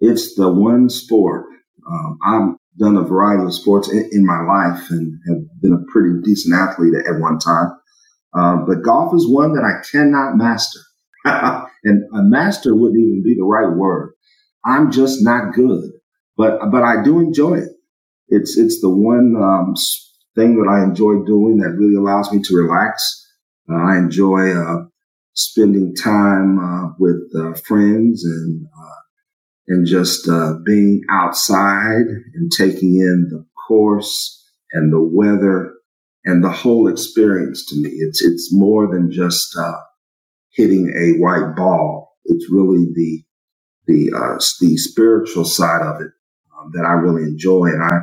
It's 0.00 0.34
the 0.34 0.52
one 0.52 0.90
sport. 0.90 1.46
Um, 1.90 2.18
I've 2.24 2.56
done 2.78 2.96
a 2.96 3.02
variety 3.02 3.44
of 3.44 3.54
sports 3.54 3.90
in, 3.90 4.08
in, 4.12 4.26
my 4.26 4.40
life 4.42 4.90
and 4.90 5.18
have 5.26 5.60
been 5.60 5.72
a 5.72 5.90
pretty 5.90 6.20
decent 6.22 6.54
athlete 6.54 6.94
at 6.94 7.20
one 7.20 7.38
time. 7.38 7.70
Um, 8.34 8.66
but 8.66 8.82
golf 8.82 9.14
is 9.14 9.26
one 9.26 9.54
that 9.54 9.64
I 9.64 9.82
cannot 9.90 10.36
master. 10.36 10.80
and 11.24 12.04
a 12.14 12.22
master 12.22 12.74
wouldn't 12.74 13.00
even 13.00 13.22
be 13.24 13.34
the 13.34 13.44
right 13.44 13.74
word. 13.74 14.12
I'm 14.64 14.92
just 14.92 15.24
not 15.24 15.54
good, 15.54 15.90
but, 16.36 16.70
but 16.70 16.82
I 16.82 17.02
do 17.02 17.20
enjoy 17.20 17.54
it. 17.54 17.70
It's, 18.28 18.58
it's 18.58 18.80
the 18.80 18.90
one, 18.90 19.34
um, 19.42 19.74
thing 20.36 20.56
that 20.56 20.70
I 20.70 20.84
enjoy 20.84 21.24
doing 21.26 21.58
that 21.58 21.74
really 21.76 21.96
allows 21.96 22.30
me 22.30 22.40
to 22.42 22.54
relax. 22.54 23.26
Uh, 23.70 23.76
I 23.76 23.96
enjoy, 23.96 24.52
uh, 24.52 24.84
spending 25.38 25.94
time, 25.94 26.58
uh, 26.58 26.92
with, 26.98 27.22
uh, 27.36 27.54
friends 27.66 28.24
and, 28.24 28.66
uh, 28.66 29.00
and 29.68 29.86
just 29.86 30.28
uh, 30.28 30.54
being 30.64 31.02
outside 31.10 32.06
and 32.34 32.50
taking 32.56 32.96
in 32.96 33.28
the 33.30 33.44
course 33.68 34.44
and 34.72 34.92
the 34.92 35.00
weather 35.00 35.74
and 36.24 36.42
the 36.42 36.50
whole 36.50 36.88
experience 36.88 37.64
to 37.66 37.76
me. 37.76 37.90
It's 37.90 38.22
it's 38.22 38.52
more 38.52 38.86
than 38.92 39.10
just 39.10 39.56
uh, 39.56 39.78
hitting 40.50 40.88
a 40.90 41.20
white 41.22 41.54
ball. 41.56 42.16
It's 42.24 42.50
really 42.50 42.86
the 42.94 43.24
the 43.86 44.10
the 44.60 44.76
spiritual 44.76 45.44
side 45.44 45.82
of 45.82 46.00
it 46.00 46.10
um, 46.58 46.70
that 46.74 46.84
I 46.84 46.92
really 46.92 47.22
enjoy, 47.22 47.66
and 47.66 48.02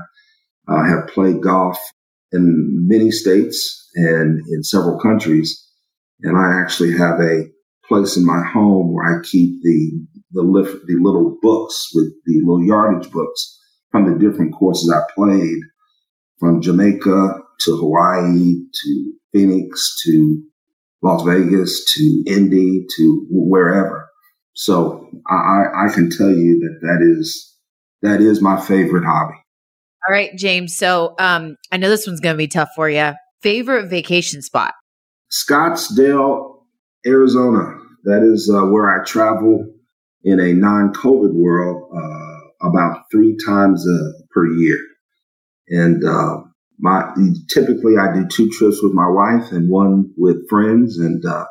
I 0.67 0.87
have 0.87 1.07
played 1.07 1.41
golf 1.41 1.79
in 2.31 2.87
many 2.87 3.11
states 3.11 3.89
and 3.95 4.41
in 4.49 4.63
several 4.63 4.99
countries, 4.99 5.64
and 6.21 6.37
I 6.37 6.61
actually 6.61 6.97
have 6.97 7.19
a 7.19 7.43
place 7.87 8.17
in 8.17 8.25
my 8.25 8.43
home 8.43 8.93
where 8.93 9.19
I 9.19 9.23
keep 9.23 9.61
the 9.61 9.91
the, 10.31 10.41
lift, 10.41 10.85
the 10.87 10.95
little 10.99 11.37
books 11.41 11.89
with 11.93 12.11
the 12.25 12.41
little 12.41 12.63
yardage 12.63 13.09
books 13.11 13.57
from 13.91 14.11
the 14.11 14.19
different 14.19 14.53
courses 14.53 14.91
I 14.91 15.01
played 15.15 15.59
from 16.39 16.61
Jamaica 16.61 17.39
to 17.61 17.77
Hawaii 17.77 18.55
to 18.83 19.13
Phoenix 19.31 19.95
to 20.03 20.43
Las 21.01 21.23
Vegas 21.23 21.93
to 21.93 22.23
Indy 22.27 22.85
to 22.97 23.27
wherever. 23.29 24.09
So 24.53 25.07
I, 25.29 25.85
I 25.85 25.93
can 25.93 26.09
tell 26.09 26.31
you 26.31 26.59
that 26.59 26.79
that 26.81 27.17
is 27.17 27.55
that 28.01 28.21
is 28.21 28.41
my 28.41 28.59
favorite 28.59 29.05
hobby. 29.05 29.35
All 30.07 30.13
right, 30.13 30.35
James. 30.35 30.75
So 30.77 31.15
um, 31.19 31.55
I 31.71 31.77
know 31.77 31.89
this 31.89 32.05
one's 32.05 32.19
going 32.19 32.35
to 32.35 32.37
be 32.37 32.47
tough 32.47 32.69
for 32.75 32.89
you. 32.89 33.13
Favorite 33.41 33.89
vacation 33.89 34.41
spot? 34.41 34.73
Scottsdale, 35.35 36.59
Arizona. 37.05 37.77
That 38.05 38.23
is 38.23 38.49
uh, 38.49 38.65
where 38.67 38.89
I 38.89 39.03
travel 39.03 39.65
in 40.23 40.39
a 40.39 40.53
non-COVID 40.53 41.33
world 41.33 41.91
uh, 41.93 42.67
about 42.67 43.03
three 43.11 43.35
times 43.45 43.85
uh, 43.87 44.11
per 44.31 44.47
year. 44.47 44.77
And 45.67 46.03
uh, 46.05 46.37
my 46.79 47.13
typically 47.49 47.97
I 47.97 48.13
do 48.13 48.27
two 48.27 48.49
trips 48.49 48.81
with 48.81 48.93
my 48.93 49.09
wife 49.09 49.51
and 49.51 49.69
one 49.69 50.13
with 50.17 50.47
friends. 50.47 50.99
And 50.99 51.23
uh, 51.25 51.45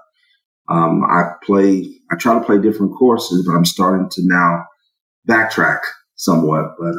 um, 0.69 1.03
I 1.05 1.33
play, 1.45 1.85
I 2.11 2.17
try 2.17 2.39
to 2.39 2.45
play 2.45 2.59
different 2.59 2.97
courses, 2.97 3.45
but 3.47 3.53
I'm 3.53 3.65
starting 3.67 4.09
to 4.13 4.23
now 4.25 4.65
backtrack 5.29 5.81
somewhat. 6.15 6.75
But 6.79 6.95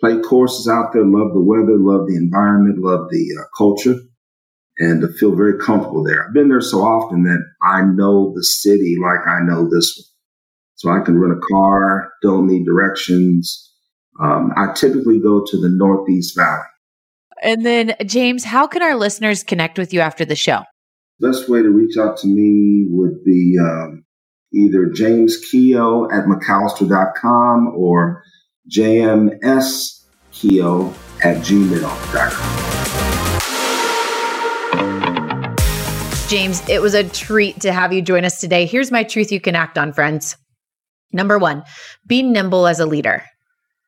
play 0.00 0.20
courses 0.20 0.68
out 0.68 0.92
there, 0.92 1.04
love 1.04 1.32
the 1.32 1.40
weather, 1.40 1.76
love 1.76 2.06
the 2.06 2.16
environment, 2.16 2.78
love 2.78 3.08
the 3.10 3.46
culture, 3.56 3.96
and 4.78 5.00
to 5.02 5.08
feel 5.08 5.34
very 5.34 5.58
comfortable 5.58 6.04
there. 6.04 6.26
I've 6.26 6.34
been 6.34 6.48
there 6.48 6.60
so 6.60 6.78
often 6.78 7.24
that 7.24 7.44
I 7.62 7.82
know 7.82 8.32
the 8.34 8.44
city 8.44 8.96
like 9.02 9.26
I 9.26 9.40
know 9.42 9.68
this 9.68 9.94
one. 9.96 10.04
So 10.76 10.90
I 10.90 11.00
can 11.04 11.18
rent 11.18 11.36
a 11.36 11.40
car, 11.52 12.12
don't 12.22 12.46
need 12.46 12.64
directions. 12.64 13.74
Um, 14.22 14.52
I 14.56 14.72
typically 14.74 15.18
go 15.18 15.44
to 15.44 15.60
the 15.60 15.68
Northeast 15.68 16.36
Valley. 16.36 16.62
And 17.42 17.66
then, 17.66 17.96
James, 18.04 18.44
how 18.44 18.68
can 18.68 18.82
our 18.82 18.94
listeners 18.94 19.42
connect 19.42 19.78
with 19.78 19.92
you 19.92 20.00
after 20.00 20.24
the 20.24 20.36
show? 20.36 20.62
Best 21.20 21.48
way 21.48 21.62
to 21.62 21.68
reach 21.68 21.96
out 21.96 22.16
to 22.18 22.28
me 22.28 22.86
would 22.90 23.24
be 23.24 23.56
um, 23.60 24.04
either 24.52 24.86
James 24.86 25.36
Keogh 25.50 26.08
at 26.12 26.26
McAllister.com 26.26 27.74
or 27.76 28.22
jmskeogh 28.70 29.34
at 31.24 31.36
gmail.com. 31.38 32.67
James, 36.28 36.60
it 36.68 36.82
was 36.82 36.92
a 36.92 37.08
treat 37.08 37.58
to 37.60 37.72
have 37.72 37.90
you 37.90 38.02
join 38.02 38.22
us 38.22 38.38
today. 38.38 38.66
Here's 38.66 38.90
my 38.90 39.02
truth 39.02 39.32
you 39.32 39.40
can 39.40 39.56
act 39.56 39.78
on, 39.78 39.94
friends. 39.94 40.36
Number 41.10 41.38
one, 41.38 41.64
be 42.06 42.22
nimble 42.22 42.66
as 42.66 42.78
a 42.80 42.84
leader. 42.84 43.24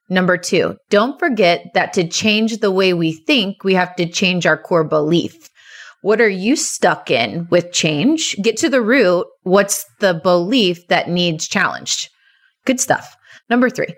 Number 0.09 0.39
two, 0.39 0.77
don't 0.89 1.19
forget 1.19 1.67
that 1.75 1.93
to 1.93 2.09
change 2.09 2.57
the 2.57 2.71
way 2.71 2.95
we 2.95 3.13
think, 3.13 3.63
we 3.63 3.75
have 3.75 3.95
to 3.97 4.09
change 4.09 4.47
our 4.47 4.57
core 4.57 4.85
belief. 4.85 5.51
What 6.01 6.19
are 6.23 6.31
you 6.31 6.57
stuck 6.57 7.11
in 7.11 7.47
with 7.51 7.75
change? 7.75 8.35
Get 8.43 8.57
to 8.57 8.71
the 8.71 8.81
root. 8.81 9.27
What's 9.43 9.85
the 9.99 10.15
belief 10.15 10.89
that 10.89 11.11
needs 11.11 11.47
challenged? 11.47 12.09
Good 12.65 12.81
stuff. 12.81 13.17
Number 13.51 13.69
three, 13.69 13.95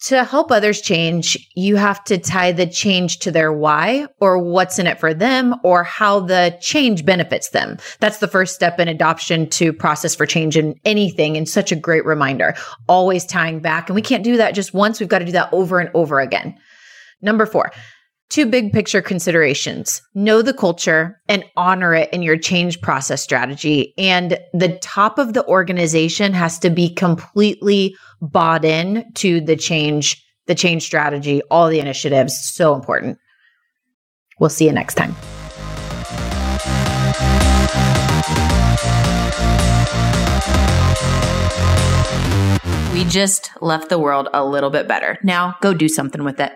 to 0.00 0.24
help 0.24 0.50
others 0.50 0.80
change, 0.80 1.50
you 1.54 1.76
have 1.76 2.02
to 2.04 2.16
tie 2.16 2.52
the 2.52 2.66
change 2.66 3.18
to 3.20 3.30
their 3.30 3.52
why 3.52 4.06
or 4.18 4.38
what's 4.38 4.78
in 4.78 4.86
it 4.86 4.98
for 4.98 5.12
them 5.12 5.54
or 5.62 5.84
how 5.84 6.20
the 6.20 6.56
change 6.60 7.04
benefits 7.04 7.50
them. 7.50 7.76
That's 7.98 8.18
the 8.18 8.28
first 8.28 8.54
step 8.54 8.80
in 8.80 8.88
adoption 8.88 9.48
to 9.50 9.72
process 9.72 10.14
for 10.14 10.24
change 10.24 10.56
in 10.56 10.74
anything 10.84 11.36
and 11.36 11.48
such 11.48 11.70
a 11.70 11.76
great 11.76 12.06
reminder. 12.06 12.54
Always 12.88 13.26
tying 13.26 13.60
back. 13.60 13.88
And 13.88 13.94
we 13.94 14.02
can't 14.02 14.24
do 14.24 14.38
that 14.38 14.54
just 14.54 14.72
once. 14.72 15.00
We've 15.00 15.08
got 15.08 15.18
to 15.18 15.26
do 15.26 15.32
that 15.32 15.52
over 15.52 15.78
and 15.78 15.90
over 15.92 16.18
again. 16.18 16.56
Number 17.20 17.44
four, 17.44 17.70
two 18.30 18.46
big 18.46 18.72
picture 18.72 19.02
considerations 19.02 20.00
know 20.14 20.40
the 20.40 20.54
culture 20.54 21.20
and 21.28 21.44
honor 21.56 21.94
it 21.94 22.08
in 22.12 22.22
your 22.22 22.38
change 22.38 22.80
process 22.80 23.22
strategy. 23.22 23.92
And 23.98 24.38
the 24.54 24.78
top 24.78 25.18
of 25.18 25.34
the 25.34 25.44
organization 25.46 26.32
has 26.32 26.58
to 26.60 26.70
be 26.70 26.94
completely 26.94 27.96
bought 28.22 28.64
in 28.64 29.04
to 29.14 29.40
the 29.40 29.56
change, 29.56 30.24
the 30.46 30.54
change 30.54 30.84
strategy, 30.84 31.42
all 31.50 31.68
the 31.68 31.80
initiatives. 31.80 32.38
So 32.54 32.74
important. 32.74 33.18
We'll 34.38 34.48
see 34.48 34.66
you 34.66 34.72
next 34.72 34.94
time. 34.94 35.14
We 42.94 43.04
just 43.04 43.50
left 43.60 43.88
the 43.88 43.98
world 43.98 44.28
a 44.32 44.44
little 44.44 44.70
bit 44.70 44.86
better. 44.86 45.18
Now 45.24 45.56
go 45.60 45.74
do 45.74 45.88
something 45.88 46.22
with 46.22 46.38
it. 46.38 46.52